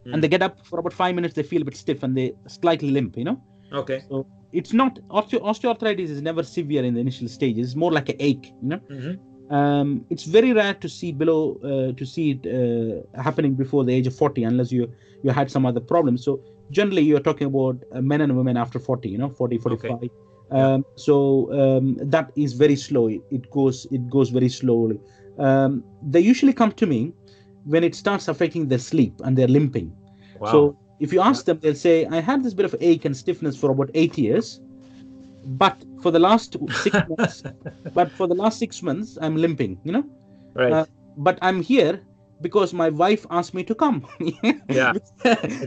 [0.06, 0.12] Mm.
[0.14, 2.26] and they get up for about five minutes they feel a bit stiff and they
[2.58, 3.36] slightly limp you know
[3.80, 3.98] Okay.
[4.08, 4.14] so
[4.60, 8.18] it's not osteo- osteoarthritis is never severe in the initial stages it's more like an
[8.30, 9.12] ache you know hmm
[9.50, 13.92] um, it's very rare to see below uh, to see it uh, happening before the
[13.92, 14.90] age of 40 unless you
[15.22, 16.16] you had some other problem.
[16.16, 16.40] So
[16.70, 20.10] generally you're talking about uh, men and women after 40 you know 40 45
[20.52, 23.08] um, so um, that is very slow.
[23.08, 25.00] It, it goes it goes very slowly.
[25.38, 27.12] Um, they usually come to me
[27.64, 29.92] when it starts affecting their sleep and they're limping.
[30.38, 30.52] Wow.
[30.52, 33.56] so if you ask them, they'll say, I had this bit of ache and stiffness
[33.56, 34.60] for about eight years,
[35.44, 37.42] but for the last six months,
[37.94, 40.04] but for the last six months, I'm limping, you know.
[40.54, 40.72] right.
[40.72, 40.84] uh,
[41.16, 42.00] But I'm here
[42.40, 44.06] because my wife asked me to come.
[44.68, 44.92] Yeah.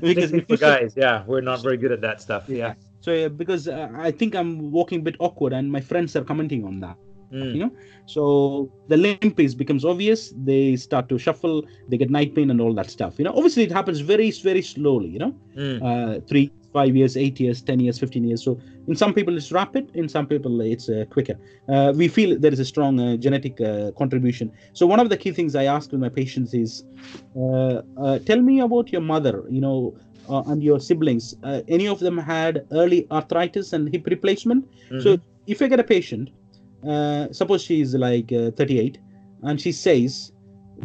[0.02, 2.44] because for guys, yeah, we're not very good at that stuff.
[2.48, 2.74] Yeah.
[3.02, 6.24] So uh, because uh, I think I'm walking a bit awkward, and my friends are
[6.24, 6.98] commenting on that.
[7.34, 7.54] Mm.
[7.56, 7.72] You know,
[8.06, 10.34] so the limp is becomes obvious.
[10.38, 11.64] They start to shuffle.
[11.90, 13.16] They get night pain and all that stuff.
[13.18, 15.10] You know, obviously it happens very very slowly.
[15.10, 15.34] You know.
[15.58, 15.78] Mm.
[15.84, 18.44] uh, three, five years, eight years, 10 years, 15 years.
[18.44, 21.38] So in some people it's rapid, in some people it's uh, quicker.
[21.70, 24.52] Uh, we feel there is a strong uh, genetic uh, contribution.
[24.74, 26.84] So one of the key things I ask with my patients is,
[27.40, 29.96] uh, uh, tell me about your mother, you know,
[30.30, 31.34] uh, and your siblings.
[31.44, 34.66] Uh, any of them had early arthritis and hip replacement?
[35.04, 35.22] So Mhm.
[35.48, 36.30] if I get a patient,
[36.88, 38.98] uh, suppose she's like uh, 38,
[39.44, 40.32] and she says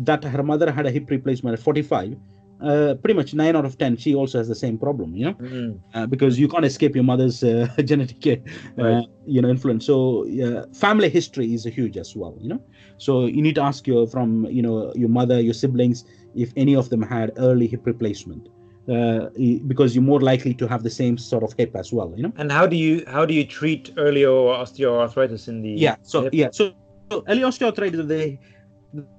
[0.08, 2.16] that her mother had a hip replacement at 45,
[2.60, 5.34] uh, pretty much nine out of ten, she also has the same problem, you know,
[5.34, 5.80] Mm.
[5.94, 8.42] uh, because you can't escape your mother's uh, genetic,
[8.78, 9.04] uh, Right.
[9.26, 9.86] you know, influence.
[9.86, 12.60] So uh, family history is huge as well, you know.
[12.98, 16.04] So you need to ask your from you know your mother, your siblings,
[16.34, 18.48] if any of them had early hip replacement.
[18.88, 19.28] Uh,
[19.66, 22.32] because you're more likely to have the same sort of hip as well, you know.
[22.38, 26.34] And how do you how do you treat early osteoarthritis in the yeah so hip?
[26.34, 26.72] yeah so,
[27.12, 28.38] so early osteoarthritis of the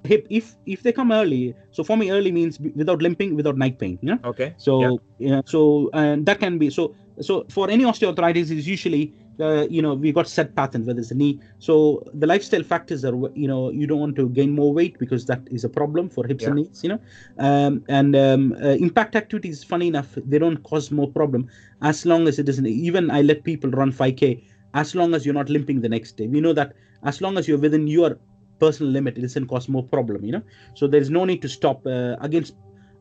[0.04, 3.78] hip if if they come early so for me early means without limping without night
[3.78, 4.18] pain know?
[4.24, 4.54] Okay.
[4.56, 5.40] so yeah.
[5.46, 9.94] so and that can be so so for any osteoarthritis is usually uh, you know
[9.94, 11.40] we got set patterns whether it's a knee.
[11.58, 15.24] So the lifestyle factors are you know you don't want to gain more weight because
[15.26, 17.00] that is a problem for hips and knees you know?
[17.38, 21.48] Um, and um, uh, impact activities funny enough they don't cause more problem.
[21.82, 24.42] As long as it isn't even i let people run 5k
[24.74, 26.26] as long as you're not limping the next day.
[26.26, 28.18] We know that as long as you're within your
[28.60, 30.42] personal limit it doesn't cause more problem you know
[30.74, 32.52] so there is no need to stop uh, against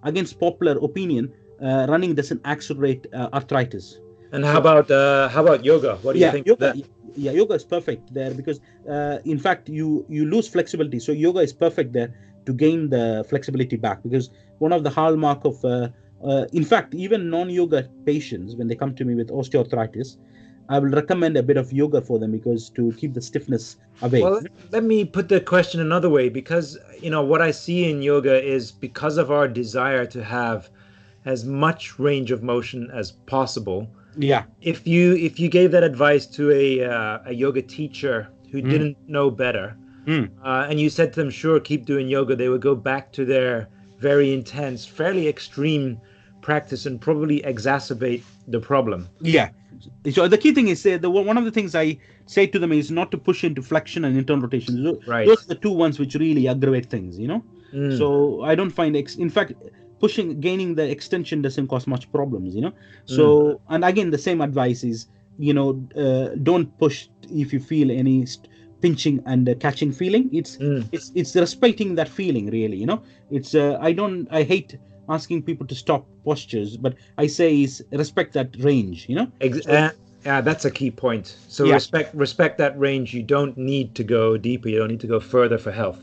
[0.03, 3.88] against popular opinion uh, running doesn't accelerate uh, arthritis
[4.32, 5.95] And how about uh, how about yoga?
[6.03, 6.45] What do you think?
[6.47, 6.74] yoga
[7.16, 11.39] yeah yoga is perfect there because uh, in fact you you lose flexibility so yoga
[11.39, 12.10] is perfect there
[12.45, 14.30] to gain the flexibility back because
[14.60, 15.89] one of the hallmark of uh,
[16.24, 20.18] uh, in fact even non-yoga patients when they come to me with osteoarthritis
[20.70, 24.22] i will recommend a bit of yoga for them because to keep the stiffness away
[24.24, 24.41] Well,
[24.72, 28.36] let me put the question another way because you know what I see in yoga
[28.55, 30.70] is because of our desire to have
[31.26, 33.80] as much range of motion as possible.
[34.30, 36.65] yeah If you if you gave that advice to a
[36.95, 38.15] uh, a yoga teacher
[38.51, 38.70] who Mm.
[38.72, 39.67] didn't know better,
[40.07, 40.26] Mm.
[40.49, 43.24] uh, and you said to them, "Sure, keep doing yoga," they would go back to
[43.26, 43.67] their
[44.09, 45.86] very intense, fairly extreme
[46.41, 49.07] practice and probably exacerbate the problem.
[49.22, 49.49] yeah
[50.12, 52.72] so the key thing is uh, the one of the things i say to them
[52.72, 55.28] is not to push into flexion and internal rotation Right.
[55.28, 57.96] those are the two ones which really aggravate things you know Mm.
[58.00, 59.54] so i don't find ex- in fact
[60.00, 62.74] pushing gaining the extension doesn't cause much problems you know
[63.06, 63.60] so Mm.
[63.76, 65.06] and again the same advice is
[65.48, 65.68] you know
[66.04, 66.98] uh, don't push
[67.44, 68.48] if you feel any st-
[68.82, 70.82] pinching and uh, catching feeling it's Mm.
[70.92, 73.00] it's it's respecting that feeling really you know
[73.38, 74.72] it's uh, i don't i hate
[75.10, 79.68] asking people to stop postures but i say is respect that range you know Ex-
[79.68, 79.91] uh,
[80.26, 81.38] yeah, that's a key point.
[81.47, 81.76] So Yeah.
[81.76, 83.14] respect respect that range.
[83.14, 84.68] You don't need to go deeper.
[84.68, 85.99] You don't need to go further for health.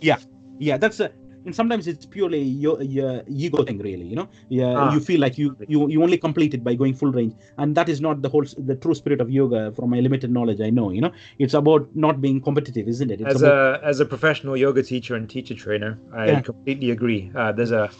[0.00, 0.16] yeah
[0.58, 0.76] yeah.
[0.78, 1.12] that's a
[1.44, 4.92] and sometimes it's purely your, your ego thing really you know yeah Ah.
[4.94, 7.88] you feel like you, you you only complete it by going full range and that
[7.94, 10.86] is not the whole the true spirit of yoga from my limited knowledge i know
[10.96, 11.10] you know
[11.46, 14.82] it's about not being competitive isn't it it's As about, a as a professional yoga
[14.92, 16.40] teacher and teacher trainer, I Yeah.
[16.50, 17.22] completely agree.
[17.34, 17.90] Uh, there's a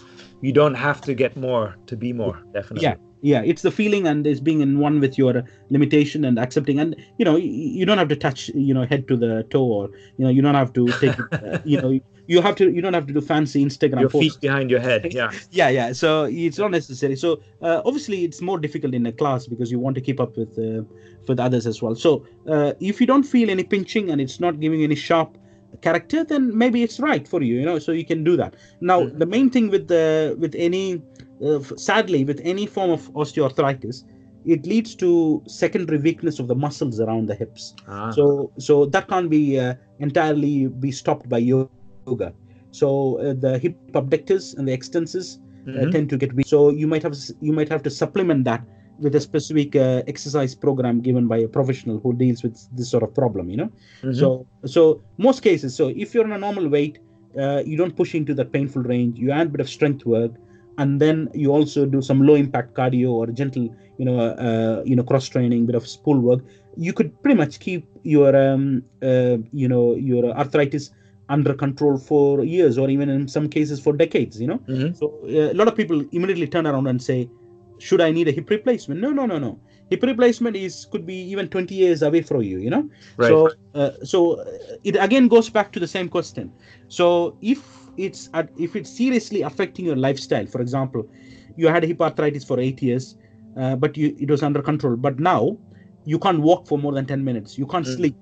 [0.43, 2.39] you don't have to get more to be more.
[2.53, 2.83] Definitely.
[2.83, 2.97] Yeah.
[3.23, 6.97] yeah it's the feeling and it's being in one with your limitation and accepting and
[7.19, 9.85] you know you, you don't have to touch you know head to the toe or
[10.17, 11.93] you know you don't have to take uh, you know
[12.27, 14.81] you have to you don't have to do fancy instagram Your posts feet behind your
[14.81, 15.07] head.
[15.13, 15.31] Yeah.
[15.61, 19.47] yeah yeah so it's not necessary so uh, obviously it's more difficult in a class
[19.47, 20.83] because you want to keep up with uh,
[21.29, 24.59] with others as well so uh, if you don't feel any pinching and it's not
[24.59, 25.39] giving any sharp
[25.81, 29.01] character then maybe it's right for you you know so you can do that now
[29.03, 29.19] Mhm.
[29.19, 31.03] the main thing with the with any
[31.45, 34.05] uh, sadly with any form of osteoarthritis
[34.45, 38.11] it leads to secondary weakness of the muscles around the hips Ah.
[38.11, 42.33] so so that can't be uh, entirely be stopped by yoga
[42.71, 45.93] so uh, the hip abductors and the extensors uh, Mhm.
[45.93, 46.47] tend to get weak.
[46.49, 48.63] So you might have you might have to supplement that
[49.03, 53.03] with a specific uh, exercise program given by a professional who deals with this sort
[53.07, 53.51] of problem.
[53.53, 53.71] You know.
[54.03, 54.17] Mhm.
[54.21, 54.47] So
[54.77, 54.83] so
[55.29, 55.75] most cases.
[55.81, 56.99] So if you're on a normal weight,
[57.43, 59.19] uh, you don't push into that painful range.
[59.19, 60.33] You add a bit of strength work,
[60.79, 64.97] and then you also do some low impact cardio or gentle, you know, uh, you
[64.97, 66.41] know, cross training, bit of spool work.
[66.77, 67.87] You could pretty much keep
[68.17, 70.91] your um, uh, you know your arthritis
[71.29, 74.89] under control for years or even in some cases for decades you know Mhm.
[75.01, 77.19] so uh, a lot of people immediately turn around and say
[77.83, 79.01] should i need a hip replacement?
[79.01, 79.59] No no no no.
[79.91, 82.89] Hip replacement is could be even 20 years away from you you know?
[83.17, 83.29] Right.
[83.29, 84.45] so uh, so uh,
[84.85, 86.53] it again goes back to the same question.
[86.89, 87.61] So if
[87.97, 91.03] it's if it's seriously affecting your lifestyle for example
[91.57, 93.17] you had hip arthritis for 8 years
[93.57, 95.57] uh, but you it was under control but now
[96.05, 97.59] you can't walk for more than 10 minutes.
[97.59, 97.97] You can't Mm.
[97.97, 98.17] sleep.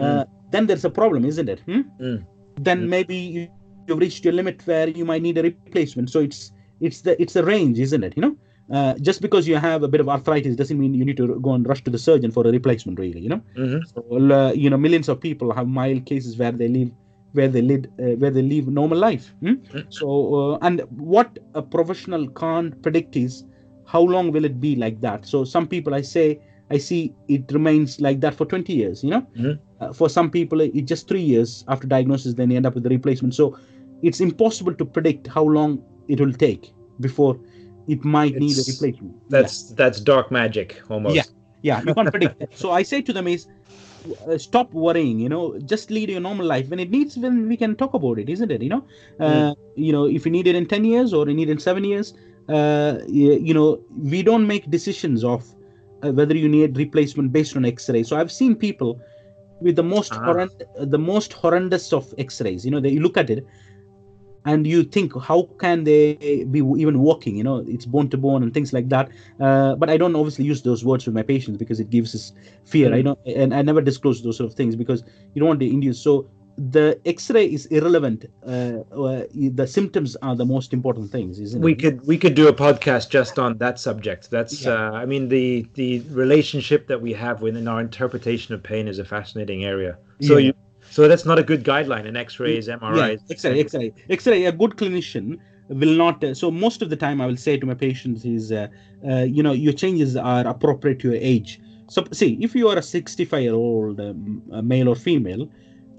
[0.00, 1.60] Uh, then there's a problem isn't it?
[1.60, 1.80] Hmm?
[2.00, 2.26] Mm.
[2.68, 2.88] then Mm.
[2.88, 3.48] maybe you,
[3.86, 6.10] you've reached your limit where you might need a replacement.
[6.10, 8.14] So it's it's the it's the range isn't it?
[8.16, 8.36] You know
[8.72, 11.52] uh, just because you have a bit of arthritis doesn't mean you need to go
[11.54, 13.80] and rush to the surgeon for a replacement really you know Mhm.
[13.92, 14.02] so,
[14.38, 16.90] uh, you know millions of people have mild cases where they live
[17.32, 19.54] where they live uh, where they live normal life hmm?
[19.74, 19.86] Mm.
[19.88, 23.44] so uh, and what a professional can't predict is
[23.84, 26.40] how long will it be like that so some people i say
[26.70, 29.58] i see it remains like that for 20 years you know Mhm.
[29.80, 32.82] uh, for some people it just three years after diagnosis then they end up with
[32.84, 33.56] the replacement so
[34.02, 37.40] it's impossible to predict how long it will take before
[37.94, 41.16] it might need a It's- replacement Yeah That's that's dark magic almost.
[41.18, 41.28] Yeah.
[41.68, 42.50] yeah you can't predict that.
[42.62, 43.42] so i say to them is
[44.28, 47.56] uh, stop worrying you know just lead your normal life when it needs when we
[47.62, 48.82] can talk about it isn't it you know
[49.26, 49.50] uh,
[49.86, 51.84] you know if you need it in 10 years or you need it in 7
[51.92, 52.14] years
[52.56, 53.68] uh, you, you know
[54.14, 55.40] we don't make decisions of
[56.04, 58.92] uh, whether you need replacement based on x-ray so i've seen people
[59.66, 60.20] with the most Ah.
[60.26, 60.62] horrend-
[60.96, 63.44] the most horrendous of x-rays you know they you look at it
[64.50, 66.02] and you think how can they
[66.56, 69.06] be even walking you know it's bone to bone and things like that
[69.46, 72.24] uh, but i don't obviously use those words with my patients because it gives us
[72.74, 73.06] fear i Mm.
[73.08, 75.00] don't and i never disclose those sort of things because
[75.32, 76.14] you don't want to induce so
[76.76, 78.20] the x-ray is irrelevant
[78.54, 79.22] uh, uh,
[79.60, 81.64] the symptoms are the most important things isn't it?
[81.68, 84.72] we it could we could do a podcast just on that subject that's Yeah.
[84.74, 85.46] uh, i mean the
[85.80, 85.90] the
[86.24, 89.92] relationship that we have within our interpretation of pain is a fascinating area
[90.28, 90.46] so Yeah.
[90.46, 90.52] you
[90.98, 94.44] so that's not a good guideline in x-rays yeah, mris X-ray, X-ray, X-ray.
[94.46, 95.38] A good clinician
[95.68, 96.24] will not.
[96.24, 98.66] Uh, so most of the time, I will say to my patients is, uh,
[99.08, 101.60] uh, you know, your changes are appropriate to your age.
[101.88, 104.42] So see, if you are a 65-year-old um,
[104.72, 105.48] male or female,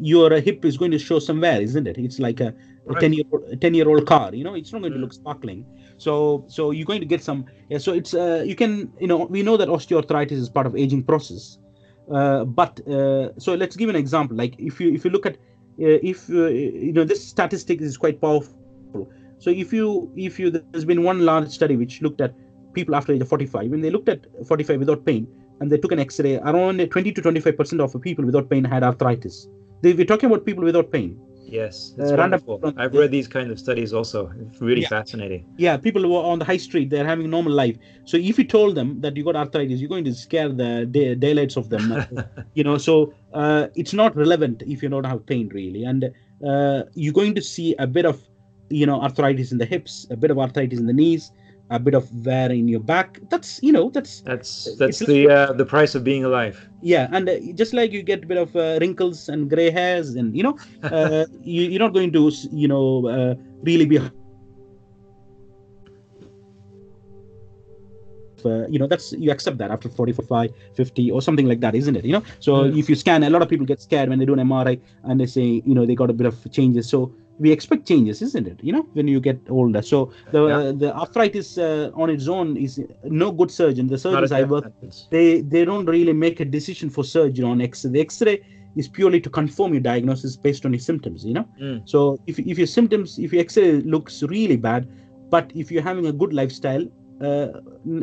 [0.02, 1.98] your hip is going to show some wear, isn't it?
[1.98, 2.54] It's like a,
[2.90, 3.24] a 10 year
[3.62, 4.36] 10 year old car.
[4.36, 5.04] You know, it's not going to Mm.
[5.04, 5.66] look sparkling.
[5.98, 7.46] So so you're going to get some.
[7.70, 7.78] Yeah.
[7.78, 11.04] So it's uh, you can you know we know that osteoarthritis is part of aging
[11.04, 11.58] process.
[12.14, 14.36] Uh, but uh, so let's give an example.
[14.36, 18.20] Like if you if you look at uh, if you know this statistic is quite
[18.22, 18.56] powerful.
[19.38, 22.34] So if you if you there's been one large study which looked at
[22.74, 25.28] people after age of 45 when they looked at 45 without pain
[25.60, 28.84] and they took an X-ray around 20 to 25 percent of people without pain had
[28.84, 29.48] arthritis.
[29.82, 31.20] They, we're talking about people without pain.
[31.52, 34.88] Yes it's Uh, wonderful i've read these kind of studies also it's really Yeah.
[34.98, 37.78] fascinating Yeah, people who are on the high street, they're having normal life.
[38.06, 41.16] So if you told them that you got arthritis, you're going to scare the day,
[41.16, 41.86] daylights of them.
[42.58, 46.02] you know, so uh, it's not relevant if you don't have pain really, and
[46.52, 48.18] uh, you're going to see a bit of,
[48.70, 51.32] you know, arthritis in the hips, a bit of arthritis in the knees,
[51.70, 53.20] a bit of wear in your back.
[53.30, 57.28] That's you know, that's that's that's the uh, the price of being alive yeah, and
[57.28, 60.44] uh, just like you get a bit of uh, wrinkles and gray hairs, and you
[60.44, 64.00] know, uh, you, you're not going to, you know, uh, really be.
[68.46, 71.98] Uh, you know that's you accept that after 45 50 or something like that isn't
[71.98, 72.80] it you know so Mm.
[72.80, 75.20] if you scan a lot of people get scared when they do an mri and
[75.20, 78.48] they say you know they got a bit of changes so we expect changes isn't
[78.48, 78.60] it?
[78.62, 79.82] You know when you get older.
[79.82, 80.72] So the Yeah.
[80.84, 83.88] the arthritis uh, on its own is no good surgeon.
[83.88, 84.66] The surgeons i work
[85.16, 88.38] they they don't really make a decision for surgery on x-ray the x-ray
[88.76, 91.48] is purely to confirm your diagnosis based on your symptoms you know?
[91.62, 91.78] Mm.
[91.94, 94.88] so if, if your symptoms if your x-ray looks really bad
[95.32, 96.86] but if you're having a good lifestyle
[97.28, 97.48] uh,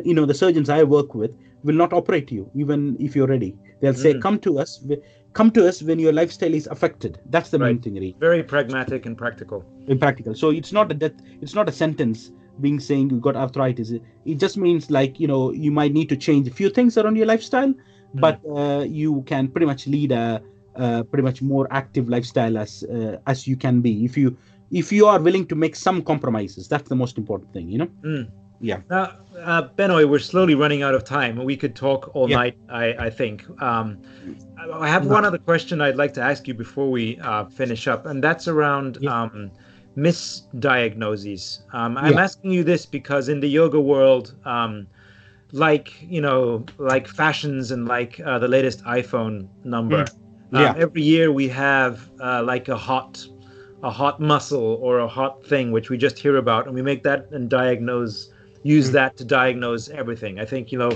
[0.09, 1.31] you know the surgeons i work with
[1.63, 3.55] will not operate you even if you're ready.
[3.81, 4.21] They'll say Mm.
[4.21, 4.71] come to us
[5.37, 7.19] come to us when your lifestyle is affected.
[7.33, 7.83] That's the main Right.
[7.83, 9.59] thing really very pragmatic and practical.
[9.95, 10.33] Impractical.
[10.41, 12.31] So it's not a death it's not a sentence
[12.65, 13.91] being saying you got arthritis.
[14.25, 17.15] It just means like you know you might need to change a few things around
[17.21, 17.73] your lifestyle
[18.25, 20.41] but uh, you can pretty much lead a,
[20.83, 23.93] uh pretty much more active lifestyle as uh, as you can be.
[24.09, 24.27] If you
[24.81, 27.89] if you are willing to make some compromises that's the most important thing you know?
[28.11, 28.25] Mm.
[28.59, 28.79] Yeah.
[28.89, 29.11] Now,
[29.43, 31.43] uh, Benoy, we're slowly running out of time.
[31.43, 32.37] We could talk all Yeah.
[32.37, 33.45] night, I, I think.
[33.61, 33.97] Um,
[34.73, 35.13] I- have No.
[35.13, 38.47] one other question I'd like to ask you before we uh, finish up, and that's
[38.47, 39.21] around Yeah.
[39.23, 39.51] um,
[39.95, 41.59] misdiagnoses.
[41.73, 42.21] Um, I'm Yeah.
[42.23, 44.87] asking you this because in the yoga world, um,
[45.53, 50.05] like you know, like fashions and like uh, the latest iPhone number, um,
[50.51, 50.73] Yeah.
[50.77, 53.25] every year we have uh, like a hot,
[53.83, 57.03] a hot muscle or a hot thing which we just hear about, and we make
[57.03, 58.29] that and diagnose,
[58.63, 58.93] use Mm.
[58.93, 60.39] that to diagnose everything.
[60.39, 60.91] I think you know,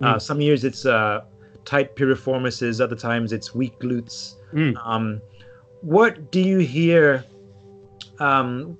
[0.00, 0.22] uh, Mm.
[0.22, 1.20] some years it's uh,
[1.64, 4.34] tight piriformises, other times it's weak glutes.
[4.52, 4.74] Mm.
[4.84, 5.20] Um,
[5.82, 7.24] what do you hear?
[8.20, 8.76] Um,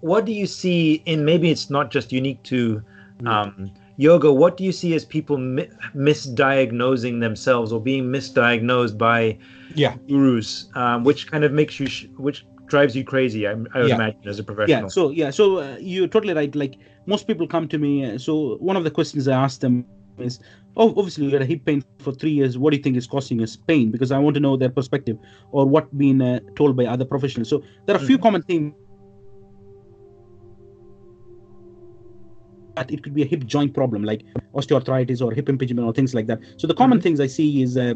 [0.00, 2.82] what do you see in maybe it's not just unique to
[3.26, 4.32] um, yoga?
[4.32, 9.38] What do you see as people mi- misdiagnosing themselves or being misdiagnosed by
[9.74, 13.46] yeah gurus, um, which kind of makes you, sh- which drives you crazy?
[13.46, 13.94] I, I would Yeah.
[13.96, 14.82] imagine as a professional.
[14.82, 16.76] yeah so yeah so uh, you're totally right like
[17.12, 18.32] most people come to me uh, so
[18.70, 19.74] one of the questions i ask them
[20.28, 20.34] is
[20.76, 22.56] oh obviously you had a hip pain for three years.
[22.58, 23.90] What do you think is causing us pain?
[23.94, 25.16] Because i want to know their perspective
[25.50, 27.48] or what been uh, told by other professionals.
[27.52, 28.22] So there are a few Mhm.
[28.26, 28.74] common themes
[32.76, 34.24] that it could be a hip joint problem like
[34.56, 36.40] osteoarthritis or hip impingement or things like that.
[36.56, 37.02] So the common Mhm.
[37.02, 37.94] things i see is uh,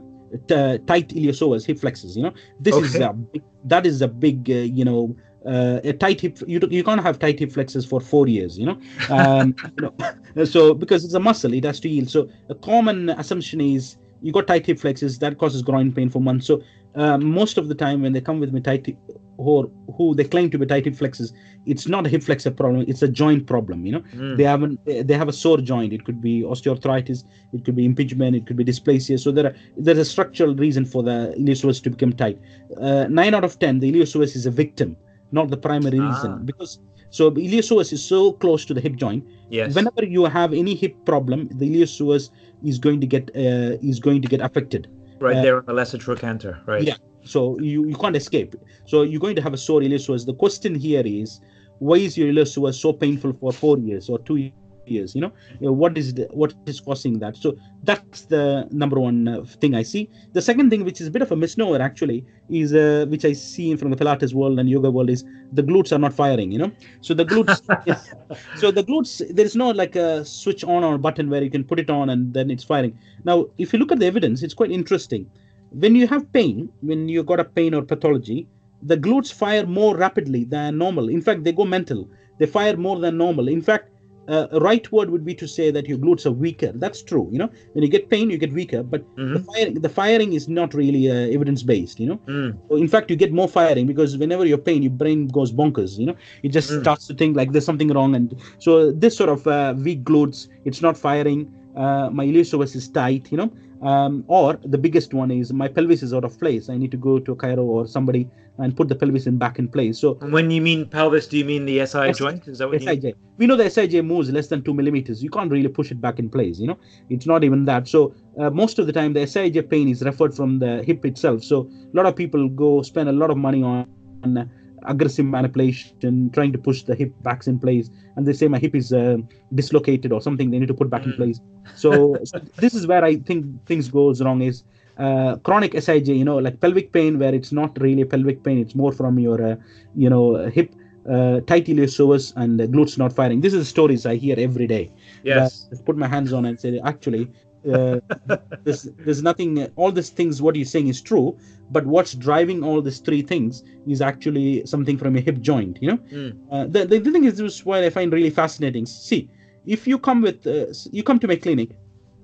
[0.49, 2.33] t- tight iliopsoas hip flexors you know?
[2.59, 5.15] This is a big, that is a big uh, you know
[5.47, 8.66] uh, a tight hip you, you can't have tight hip flexors for four years you
[8.66, 8.78] know?
[9.11, 9.90] Um, you
[10.34, 12.11] know so because it's a muscle it has to yield.
[12.11, 16.20] So a common assumption is you got tight hip flexors that causes groin pain for
[16.20, 16.47] months.
[16.47, 16.62] So
[16.95, 18.99] uh, most of the time when they come with me tight hip-
[19.36, 21.32] or who they claim to be tight hip flexors
[21.66, 24.01] it's not a hip flexor problem it's a joint problem you know?
[24.14, 24.36] Mm.
[24.36, 25.92] they haven't they have a sore joint.
[25.92, 29.20] It could be osteoarthritis it could be impingement it could be dysplasia.
[29.20, 32.40] So there are there's a structural reason for the iliopsoas to become tight.
[32.80, 34.97] Uh, 9 out of 10 the iliopsoas is a victim
[35.33, 36.39] not the primary reason Ah.
[36.45, 36.79] because
[37.11, 39.75] so the iliopsoas is so close to the hip joint yes.
[39.75, 42.31] whenever you have any hip problem the iliopsoas
[42.64, 44.89] is going to get uh, is going to get affected
[45.20, 46.59] right uh, there on the lesser trochanter.
[46.66, 46.83] Right.
[46.83, 46.97] yeah.
[47.25, 48.55] so you, you can't escape
[48.85, 51.41] so you're going to have a sore iliopsoas the question here is
[51.79, 54.51] why is your iliopsoas so painful for four years or two
[54.87, 57.37] years you know, what is the, what is causing that?
[57.37, 60.11] So that's the number one uh, thing i see.
[60.32, 63.32] The second thing which is a bit of a misnomer actually is uh, which i
[63.32, 66.59] see from the pilates world and yoga world is the glutes are not firing you
[66.59, 66.70] know?
[67.01, 68.14] So the glutes is,
[68.61, 71.64] so the glutes there is no like a switch on or button where you can
[71.64, 72.99] put it on and then it's firing.
[73.24, 75.30] Now if you look at the evidence it's quite interesting.
[75.70, 78.47] When you have pain when you've got a pain or pathology
[78.82, 81.09] the glutes fire more rapidly than normal.
[81.09, 82.09] In fact they go mental.
[82.39, 83.49] They fire more than normal.
[83.49, 83.91] In fact
[84.29, 86.72] uh, a right word would be to say that your glutes are weaker.
[86.75, 87.29] That's true.
[87.31, 89.35] You know, when you get pain, you get weaker, but mm-hmm.
[89.35, 92.01] the, firing, the firing is not really uh, evidence based.
[92.01, 92.59] You know, mm.
[92.68, 95.99] so in fact, you get more firing because whenever you're pain, your brain goes bonkers.
[95.99, 96.81] You know, it just mm.
[96.83, 100.49] starts to think like there's something wrong, and so this sort of uh, weak glutes,
[100.64, 101.53] it's not firing.
[101.77, 103.31] Uh, my iliopsoas is tight.
[103.31, 103.53] You know,
[103.83, 106.68] um, or the biggest one is my pelvis is out of place.
[106.68, 109.59] I need to go to a chiro or somebody and put the pelvis in back
[109.59, 109.98] in place.
[109.98, 112.46] So when you mean pelvis, do you mean the SI S- joint?
[112.46, 113.05] Is that what SIJ.
[113.05, 115.22] You We know the SIJ moves less than two millimeters.
[115.22, 116.59] You can't really push it back in place.
[116.59, 116.78] You know,
[117.11, 117.88] it's not even that.
[117.88, 121.42] So uh, most of the time, the SIJ pain is referred from the hip itself.
[121.42, 123.86] So a lot of people go spend a lot of money on.
[124.22, 124.50] on
[124.86, 128.74] aggressive manipulation, trying to push the hip backs in place, and they say my hip
[128.74, 129.16] is uh,
[129.55, 130.50] dislocated or something.
[130.50, 131.16] They need to put back in mm.
[131.16, 131.40] place.
[131.74, 134.42] So, so this is where I think things goes wrong.
[134.42, 134.62] Is
[134.99, 138.74] uh, chronic SIJ, you know, like pelvic pain, where it's not really pelvic pain, it's
[138.74, 139.57] more from your, uh,
[139.95, 140.72] you know, hip
[141.11, 143.40] uh, tight iliopsoas and the glutes not firing.
[143.40, 144.90] This is the stories I hear every day.
[145.22, 145.68] Yes.
[145.72, 147.30] I put my hands on and say, actually,
[147.72, 148.01] uh,
[148.64, 151.36] there's, there's nothing, all these things, what you're saying is true,
[151.70, 155.88] but what's driving all these three things is actually something from your hip joint, you
[155.88, 155.99] know?
[155.99, 156.38] Mm.
[156.51, 158.86] Uh, the, the, thing is, this is what I find really fascinating.
[158.86, 159.28] See,
[159.66, 161.70] if you come with, uh, you come to my clinic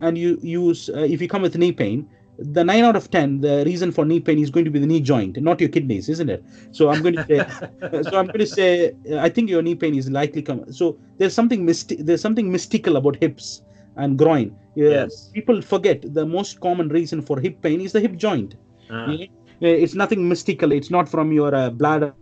[0.00, 2.08] and you use, uh, if you come with knee pain,
[2.40, 4.86] the nine out of ten, the reason for knee pain is going to be the
[4.86, 6.44] knee joint, not your kidneys, isn't it?
[6.72, 9.94] So I'm going to say, so I'm going to say, I think your knee pain
[9.94, 10.72] is likely come.
[10.72, 13.62] So there's something mystic, there's something mystical about hips
[13.96, 14.56] and groin.
[14.74, 15.30] Yes.
[15.34, 18.54] People forget the most common reason for hip pain is the hip joint.
[18.90, 19.16] Uh.
[19.60, 20.72] It's nothing mystical.
[20.72, 22.14] It's not from your uh, bladder.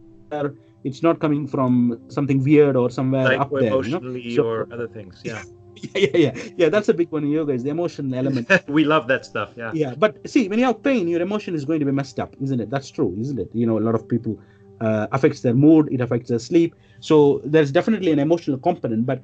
[0.84, 3.68] It's not coming from something weird or somewhere up there.
[3.68, 4.42] Emotionally you know?
[4.42, 5.20] so, or other things.
[5.24, 5.42] Yeah.
[5.94, 6.68] yeah, yeah, yeah, yeah.
[6.68, 8.50] That's a big one in yoga is the emotional element.
[8.68, 9.52] we love that stuff.
[9.56, 9.70] Yeah.
[9.74, 12.34] Yeah, but see, when you have pain, your emotion is going to be messed up,
[12.42, 12.70] isn't it?
[12.70, 13.48] That's true, isn't it?
[13.52, 14.38] You know, a lot of people
[14.80, 16.74] uh, affects their mood, it affects their sleep.
[17.00, 19.22] So there's definitely an emotional component, but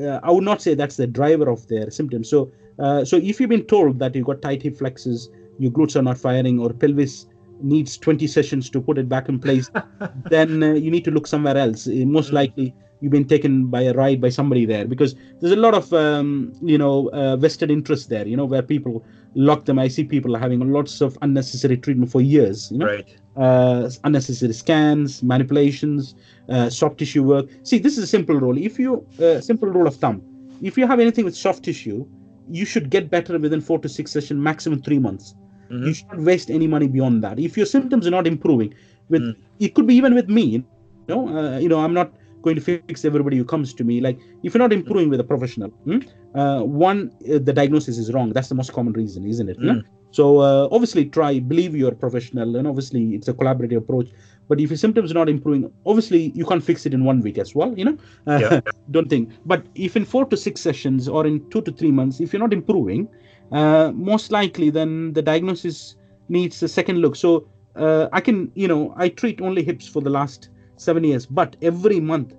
[0.00, 2.28] uh, I would not say that's the driver of their symptoms.
[2.28, 5.28] So, uh, so if you've been told that you've got tight hip flexors,
[5.58, 7.26] your glutes are not firing, or pelvis
[7.60, 9.70] needs 20 sessions to put it back in place,
[10.30, 11.86] then uh, you need to look somewhere else.
[11.86, 12.34] Most mm.
[12.34, 15.92] likely, you've been taken by a ride by somebody there because there's a lot of
[15.92, 18.26] um, you know uh, vested interest there.
[18.26, 19.78] You know where people lock them.
[19.78, 22.70] I see people having lots of unnecessary treatment for years.
[22.70, 22.86] You know?
[22.86, 23.16] Right.
[23.36, 26.14] Uh, unnecessary scans, manipulations,
[26.48, 27.46] uh, soft tissue work.
[27.62, 28.56] See, this is a simple rule.
[28.56, 30.22] If you uh, simple rule of thumb,
[30.62, 32.06] if you have anything with soft tissue,
[32.48, 35.34] you should get better within four to six sessions, maximum three months.
[35.70, 35.86] Mm-hmm.
[35.86, 37.38] You shouldn't waste any money beyond that.
[37.38, 38.74] If your symptoms are not improving,
[39.08, 39.36] with mm.
[39.58, 40.42] it could be even with me.
[40.42, 40.64] You
[41.08, 42.12] know, uh, you know, I'm not
[42.42, 44.00] going to fix everybody who comes to me.
[44.00, 45.98] Like if you're not improving with a professional, hmm,
[46.34, 48.32] uh, one uh, the diagnosis is wrong.
[48.32, 49.58] That's the most common reason, isn't it?
[49.60, 49.82] Mm.
[50.10, 54.10] So uh, obviously try believe you're a professional, and obviously it's a collaborative approach.
[54.48, 57.38] But if your symptoms are not improving, obviously you can't fix it in one week
[57.38, 57.76] as well.
[57.78, 58.60] You know, uh, yeah.
[58.90, 59.30] don't think.
[59.46, 62.40] But if in four to six sessions or in two to three months, if you're
[62.40, 63.08] not improving,
[63.52, 65.96] uh, most likely then the diagnosis
[66.28, 67.16] needs a second look.
[67.16, 70.50] So uh, I can, you know, I treat only hips for the last
[70.82, 72.34] seven years, but every month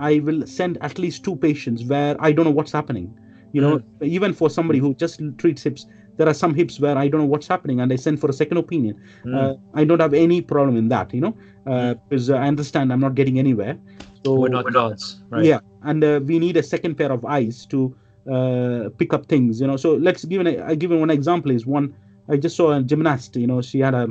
[0.00, 3.16] I will send at least two patients where I don't know what's happening.
[3.52, 4.04] You know, mm-hmm.
[4.04, 5.86] even for somebody who just treats hips,
[6.16, 8.32] there are some hips where I don't know what's happening, and I send for a
[8.32, 9.00] second opinion.
[9.24, 9.34] Mm.
[9.34, 11.36] Uh, I don't have any problem in that, you know,
[11.66, 13.78] uh, because uh, I understand I'm not getting anywhere.
[14.24, 15.44] So we're not gods, right?
[15.44, 17.94] Yeah, and uh, we need a second pair of eyes to
[18.30, 19.76] uh, pick up things, you know.
[19.76, 21.94] So let's give an I give one example is one
[22.28, 24.08] I just saw a gymnast, you know, she had a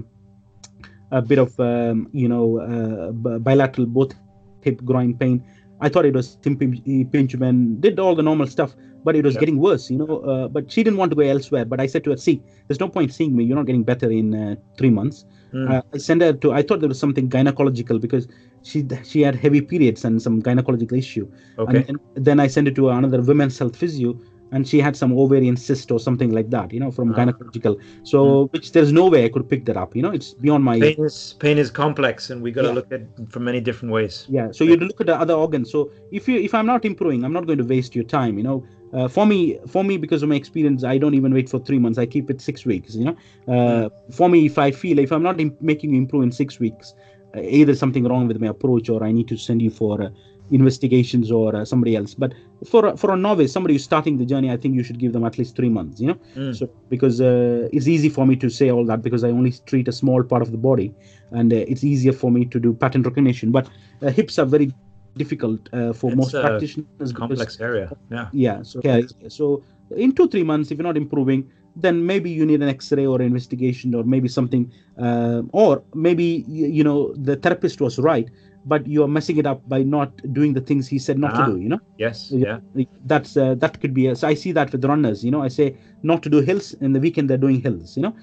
[1.16, 3.11] a bit of um, you know uh,
[3.49, 4.13] bilateral both
[4.61, 5.43] hip groin pain.
[5.82, 9.41] I thought it was impingement, did all the normal stuff, but it was yeah.
[9.41, 10.20] getting worse, you know.
[10.32, 11.66] Uh, but she didn't want to go elsewhere.
[11.66, 13.43] But I said to her, "See, there's no point seeing me.
[13.45, 15.72] You're not getting better in uh, three months." Mm.
[15.72, 16.53] Uh, I sent her to.
[16.53, 18.28] I thought there was something gynecological because
[18.63, 21.28] she she had heavy periods and some gynecological issue.
[21.59, 21.86] Okay.
[21.88, 24.20] And, and then I sent it to another women's health physio,
[24.52, 27.26] and she had some ovarian cyst or something like that, you know, from uh-huh.
[27.26, 27.80] gynecological.
[28.04, 28.54] So, mm.
[28.54, 29.96] which there's no way I could pick that up.
[29.96, 30.80] You know, it's beyond my.
[30.80, 32.74] Pain is pain is complex, and we got to yeah.
[32.74, 34.26] look at from many different ways.
[34.30, 34.52] Yeah.
[34.52, 35.72] So you look at the other organs.
[35.72, 38.38] So if you if I'm not improving, I'm not going to waste your time.
[38.38, 41.50] You know, uh, for me for me because of my experience, I don't even wait
[41.50, 41.98] for three months.
[41.98, 42.96] I keep it six weeks.
[42.96, 43.18] You know,
[43.48, 44.14] uh, mm.
[44.14, 46.93] for me, if I feel if I'm not imp- making you improve in six weeks,
[47.36, 50.12] uh, either something wrong with my approach or I need to send you for
[50.52, 52.14] investigations or uh, somebody else.
[52.14, 52.34] But
[52.70, 55.14] for a- for a novice, somebody who's starting the journey, I think you should give
[55.14, 56.00] them at least three months.
[56.00, 56.56] You know, Mm.
[56.56, 59.88] so because uh, it's easy for me to say all that because I only treat
[59.88, 60.93] a small part of the body,
[61.32, 63.52] and uh, it's easier for me to do pattern recognition.
[63.52, 63.68] But
[64.02, 64.72] uh, hips are very
[65.18, 66.88] difficult uh, for It's most practitioners.
[66.98, 67.89] because- Complex area.
[68.12, 68.28] Yeah.
[68.34, 69.64] yeah so yeah, so
[69.96, 73.22] in two three months if you're not improving then maybe you need an x-ray or
[73.22, 74.64] investigation or maybe something
[74.98, 78.30] uh, or maybe you know the therapist was right
[78.66, 81.45] but you're messing it up by not doing the things he said not Ah.
[81.45, 82.32] to do you know Yes.
[82.32, 82.59] Yeah.
[83.05, 85.47] That's uh, that could be a, so i see that with runners you know i
[85.59, 85.68] say
[86.03, 88.13] not to do hills in the weekend they're doing hills you know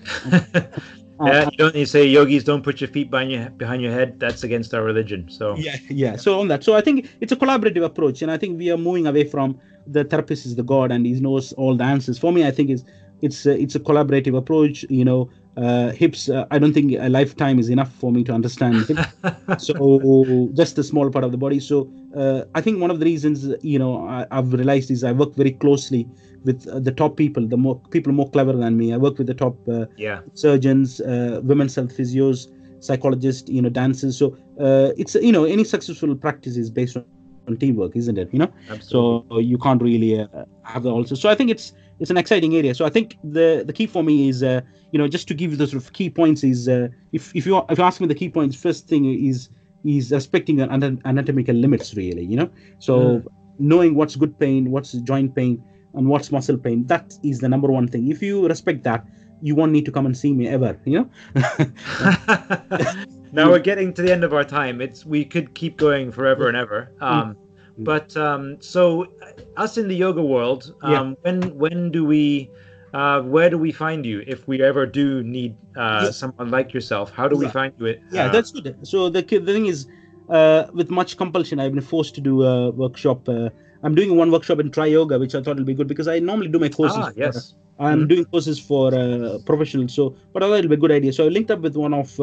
[1.20, 1.44] Uh, yeah.
[1.52, 1.74] You don't.
[1.76, 4.18] You say yogis don't put your feet behind your behind your head.
[4.18, 5.20] That's against our religion.
[5.38, 5.54] So.
[5.56, 8.58] yeah yeah so on that so i think it's a collaborative approach and i think
[8.58, 9.48] we are moving away from
[9.96, 12.70] the therapist is the god and he knows all the answers for me i think
[12.74, 12.84] it's
[13.26, 15.20] it's a, it's a collaborative approach you know
[15.56, 18.86] uh, hips uh, i don't think a lifetime is enough for me to understand
[19.58, 23.04] so just a small part of the body so uh, i think one of the
[23.04, 26.06] reasons you know I, i've realized is i work very closely
[26.44, 29.26] with uh, the top people the more people more clever than me i work with
[29.26, 30.20] the top uh, yeah.
[30.34, 32.48] surgeons, uh, women's health physios,
[32.80, 34.18] psychologists, you know, dancers.
[34.18, 37.04] So uh, it's you know any successful practice is based on,
[37.48, 38.28] on teamwork, isn't it?
[38.32, 39.26] You know, Absolutely.
[39.30, 40.26] so you can't really uh,
[40.64, 41.14] have that also.
[41.14, 41.72] So I think it's
[42.02, 42.74] it's an exciting area.
[42.74, 45.52] So I think the the key for me is uh, you know just to give
[45.52, 48.08] you the sort of key points is uh, if if you if you ask me
[48.08, 49.48] the key points, first thing is
[49.84, 50.68] is respecting the
[51.04, 52.24] anatomical limits really.
[52.24, 52.50] You know,
[52.80, 53.24] so Mm.
[53.58, 56.86] knowing what's good pain, what's joint pain, and what's muscle pain.
[56.86, 58.08] That is the number one thing.
[58.08, 59.06] If you respect that,
[59.40, 60.76] you won't need to come and see me ever.
[60.84, 61.10] You know.
[63.32, 64.80] now we're getting to the end of our time.
[64.80, 66.92] It's we could keep going forever and ever.
[67.00, 67.41] Um, Mm.
[67.78, 71.14] But um, so uh, us in the yoga world, um, Yeah.
[71.22, 72.50] when when do we,
[72.92, 76.10] uh, where do we find you if we ever do need uh, Yeah.
[76.10, 77.10] someone like yourself?
[77.10, 77.86] How do we find you?
[77.88, 79.86] At, yeah uh, that's good so the, the thing is
[80.28, 83.48] uh, with much compulsion i've been forced to do a workshop uh,
[83.82, 86.48] i'm doing one workshop in Triyoga which i thought will be good because i normally
[86.48, 87.54] do my courses ah, yes.
[87.78, 88.08] i'm Mhm.
[88.08, 91.24] doing courses for uh, professionals so but i thought it'll be a good idea so
[91.26, 92.18] i linked up with one of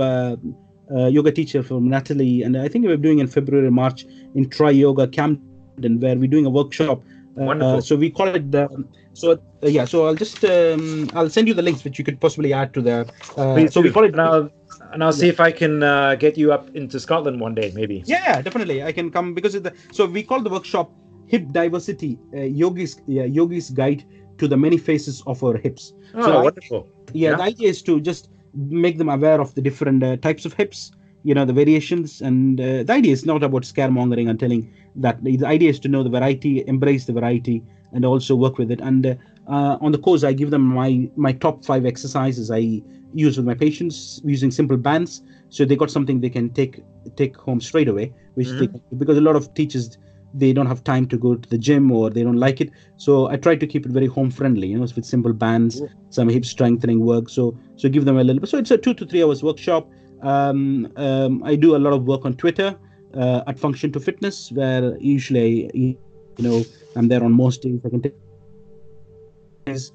[0.91, 4.49] uh, uh, yoga teacher from natalie and i think we're doing in february march in
[4.49, 6.99] Triyoga camden where we're doing a workshop
[7.39, 7.81] uh, Wonderful.
[7.81, 8.67] so we call it the
[9.13, 9.37] so uh,
[9.67, 12.73] yeah so i'll just um, i'll send you the links which you could possibly add
[12.73, 12.97] to the
[13.37, 14.49] uh, Please so we call it And I'll,
[14.93, 18.03] and I'll see if I can uh, get you up into Scotland one day, maybe.
[18.07, 18.83] Yeah, definitely.
[18.83, 20.91] I can come because of the so we call the workshop
[21.27, 24.03] hip diversity uh, yogis yeah, yogis guide
[24.39, 25.93] to the many faces of our hips.
[26.15, 26.87] Oh, So I- wonderful.
[27.13, 27.35] Yeah, Yeah.
[27.37, 30.91] the idea is to just make them aware of the different uh, types of hips,
[31.24, 35.24] you know, the variations, and uh, the idea is not about scaremongering and telling that.
[35.24, 38.80] The idea is to know the variety, embrace the variety, and also work with it.
[38.82, 39.16] And uh,
[39.47, 42.82] uh, on the course, I give them my my top five exercises I
[43.14, 46.82] use with my patients using simple bands, so they got something they can take
[47.16, 49.97] take home straight away, which they because a lot of teachers
[50.34, 52.69] they don't have time to go to the gym or they don't like it.
[52.97, 56.30] So I try to keep it very home friendly, you know, with simple bands, some
[56.30, 57.30] hip strengthening work.
[57.30, 58.49] So so give them a little bit.
[58.49, 59.89] So it's a two to three hours workshop.
[60.21, 62.75] Um, um, I do a lot of work on Twitter
[63.15, 65.97] uh, at Function to Fitness, where usually I,
[66.38, 66.63] you know
[66.95, 67.80] I'm there on most days.
[67.86, 68.15] I can take.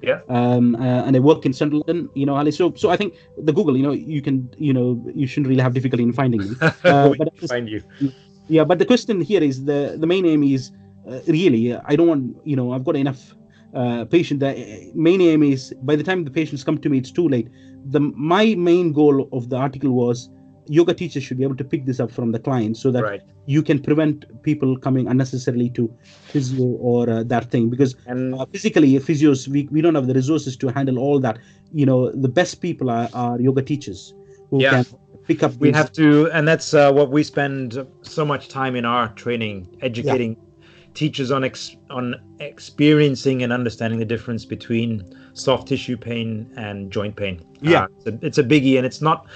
[0.01, 0.21] Yeah.
[0.29, 2.51] Um, uh, and I work in Central London, you know, Ali.
[2.51, 5.61] So, so I think the Google, you know, you can, you know, you shouldn't really
[5.61, 6.55] have difficulty in finding me.
[6.85, 7.81] Uh, but find you.
[8.47, 10.71] Yeah, but the question here is the the main aim is
[11.09, 13.35] uh, really uh, I don't want you know I've got enough
[13.73, 14.39] uh, patient.
[14.39, 17.27] The uh, main aim is by the time the patients come to me, it's too
[17.27, 17.49] late.
[17.85, 20.29] The my main goal of the article was
[20.67, 23.21] yoga teachers should be able to pick this up from the client so that Right.
[23.45, 25.91] you can prevent people coming unnecessarily to
[26.31, 30.13] physio or uh, that thing because And uh, physically physios we, we don't have the
[30.15, 31.37] resources to handle all that
[31.71, 34.13] you know the best people are, are yoga teachers
[34.49, 34.69] who Yeah.
[34.71, 34.85] can
[35.27, 38.85] pick up we have to and that's uh, what we spend so much time in
[38.85, 40.37] our training educating
[40.93, 45.03] teachers on ex- on experiencing and understanding the difference between
[45.33, 47.83] soft tissue pain and joint pain Yeah.
[47.83, 49.27] Uh, it's, a, it's a biggie and it's not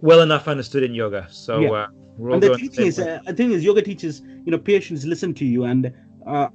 [0.00, 1.70] well enough understood in yoga so Yeah.
[1.70, 1.86] uh,
[2.18, 5.06] we're all and the thing is, uh, the thing is, yoga teachers, you know, patients
[5.06, 5.90] listen to you, and
[6.26, 6.48] uh,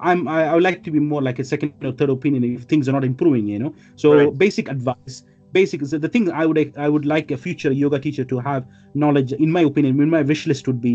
[0.00, 2.62] I'm I, I would like to be more like a second or third opinion if
[2.64, 3.74] things are not improving, you know.
[3.94, 4.36] So Right.
[4.36, 5.22] basic advice,
[5.58, 8.62] basic is the thing I would I would like a future yoga teacher to have
[9.04, 9.32] knowledge.
[9.46, 10.94] In my opinion, in my wish list would be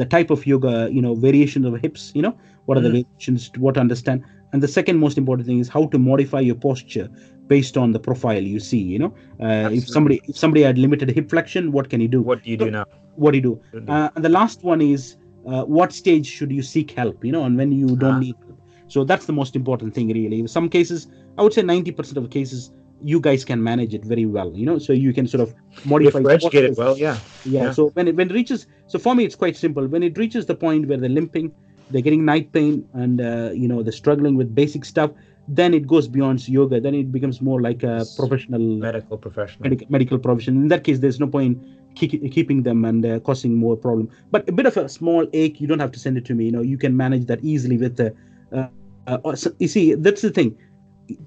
[0.00, 2.34] the type of yoga, you know, variations of hips, you know,
[2.66, 2.98] what are the Mhm.
[2.98, 4.22] variations, what to understand,
[4.52, 7.06] and the second most important thing is how to modify your posture
[7.54, 9.12] based on the profile you see, you know.
[9.46, 12.20] Uh, if somebody if somebody had limited hip flexion, what can you do?
[12.32, 12.84] what do you do now
[13.22, 13.54] What do you do?
[13.94, 15.02] Uh, and the last one is
[15.50, 17.16] uh, what stage should you seek help?
[17.28, 18.24] You know, and when you don't Ah.
[18.26, 18.58] need help.
[18.94, 20.38] So that's the most important thing, really.
[20.44, 21.00] In some cases,
[21.38, 22.60] I would say 90% of the cases,
[23.02, 24.52] you guys can manage it very well.
[24.52, 25.54] You know, so you can sort of
[25.84, 26.18] modify.
[26.18, 27.18] It well, yeah.
[27.44, 27.64] yeah.
[27.64, 27.72] Yeah.
[27.72, 29.86] So when it when it reaches, so for me it's quite simple.
[29.86, 31.52] When it reaches the point where they're limping,
[31.90, 35.10] they're getting night pain, and uh, you know they're struggling with basic stuff,
[35.48, 36.80] then it goes beyond yoga.
[36.80, 39.62] Then it becomes more like a professional medical professional.
[39.62, 40.56] Medical, medical profession.
[40.56, 41.58] In that case, there's no point
[41.94, 44.10] keep, keeping them and uh, causing more problem.
[44.30, 46.46] But a bit of a small ache, you don't have to send it to me.
[46.46, 48.14] You know, you can manage that easily with the.
[48.52, 48.68] Uh,
[49.06, 50.56] uh, so, you see, that's the thing.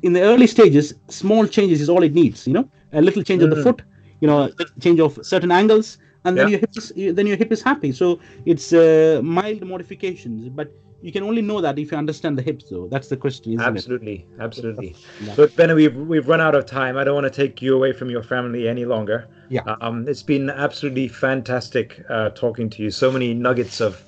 [0.02, 2.48] In the early stages, small changes is all it needs.
[2.48, 3.52] You know, a little change mm-hmm.
[3.52, 3.78] of the mm.
[3.78, 3.82] foot,
[4.20, 4.50] you know,
[4.80, 6.52] change of certain angles, and then yeah.
[6.52, 7.92] your hip is then your hip is happy.
[7.92, 10.72] So it's uh, mild modifications, but
[11.02, 14.26] you can only know that if you understand the hips though that's the question absolutely
[14.38, 14.42] it?
[14.42, 15.34] absolutely yeah.
[15.36, 17.92] look ben we've we've run out of time i don't want to take you away
[17.92, 22.92] from your family any longer yeah um it's been absolutely fantastic uh, talking to you
[22.92, 24.04] so many nuggets of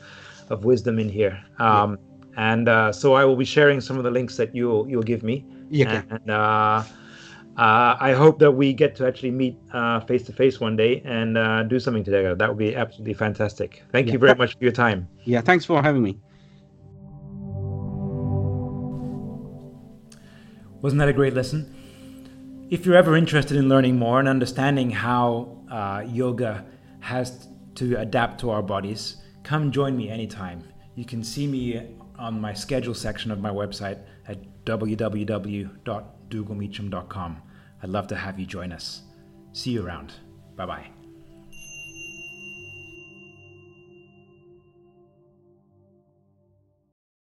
[0.49, 1.97] of wisdom in here um
[2.35, 2.51] yeah.
[2.51, 5.23] and uh, so i will be sharing some of the links that you'll you'll give
[5.23, 6.83] me yeah and uh
[7.55, 9.55] uh, I hope that we get to actually meet
[10.07, 12.33] face to face one day and uh, do something together.
[12.33, 13.83] That would be absolutely fantastic.
[13.91, 14.13] Thank yeah.
[14.13, 15.07] you very much for your time.
[15.23, 16.17] Yeah, thanks for having me.
[20.81, 22.67] Wasn't that a great lesson?
[22.69, 26.65] If you're ever interested in learning more and understanding how uh, yoga
[27.01, 30.63] has to adapt to our bodies, come join me anytime.
[30.95, 31.87] You can see me
[32.17, 34.12] on my schedule section of my website at
[34.65, 37.41] www.dhugalmeachem.com.
[37.81, 39.01] I'd love to have you join us.
[39.51, 40.13] See you around.
[40.55, 40.92] Bye bye.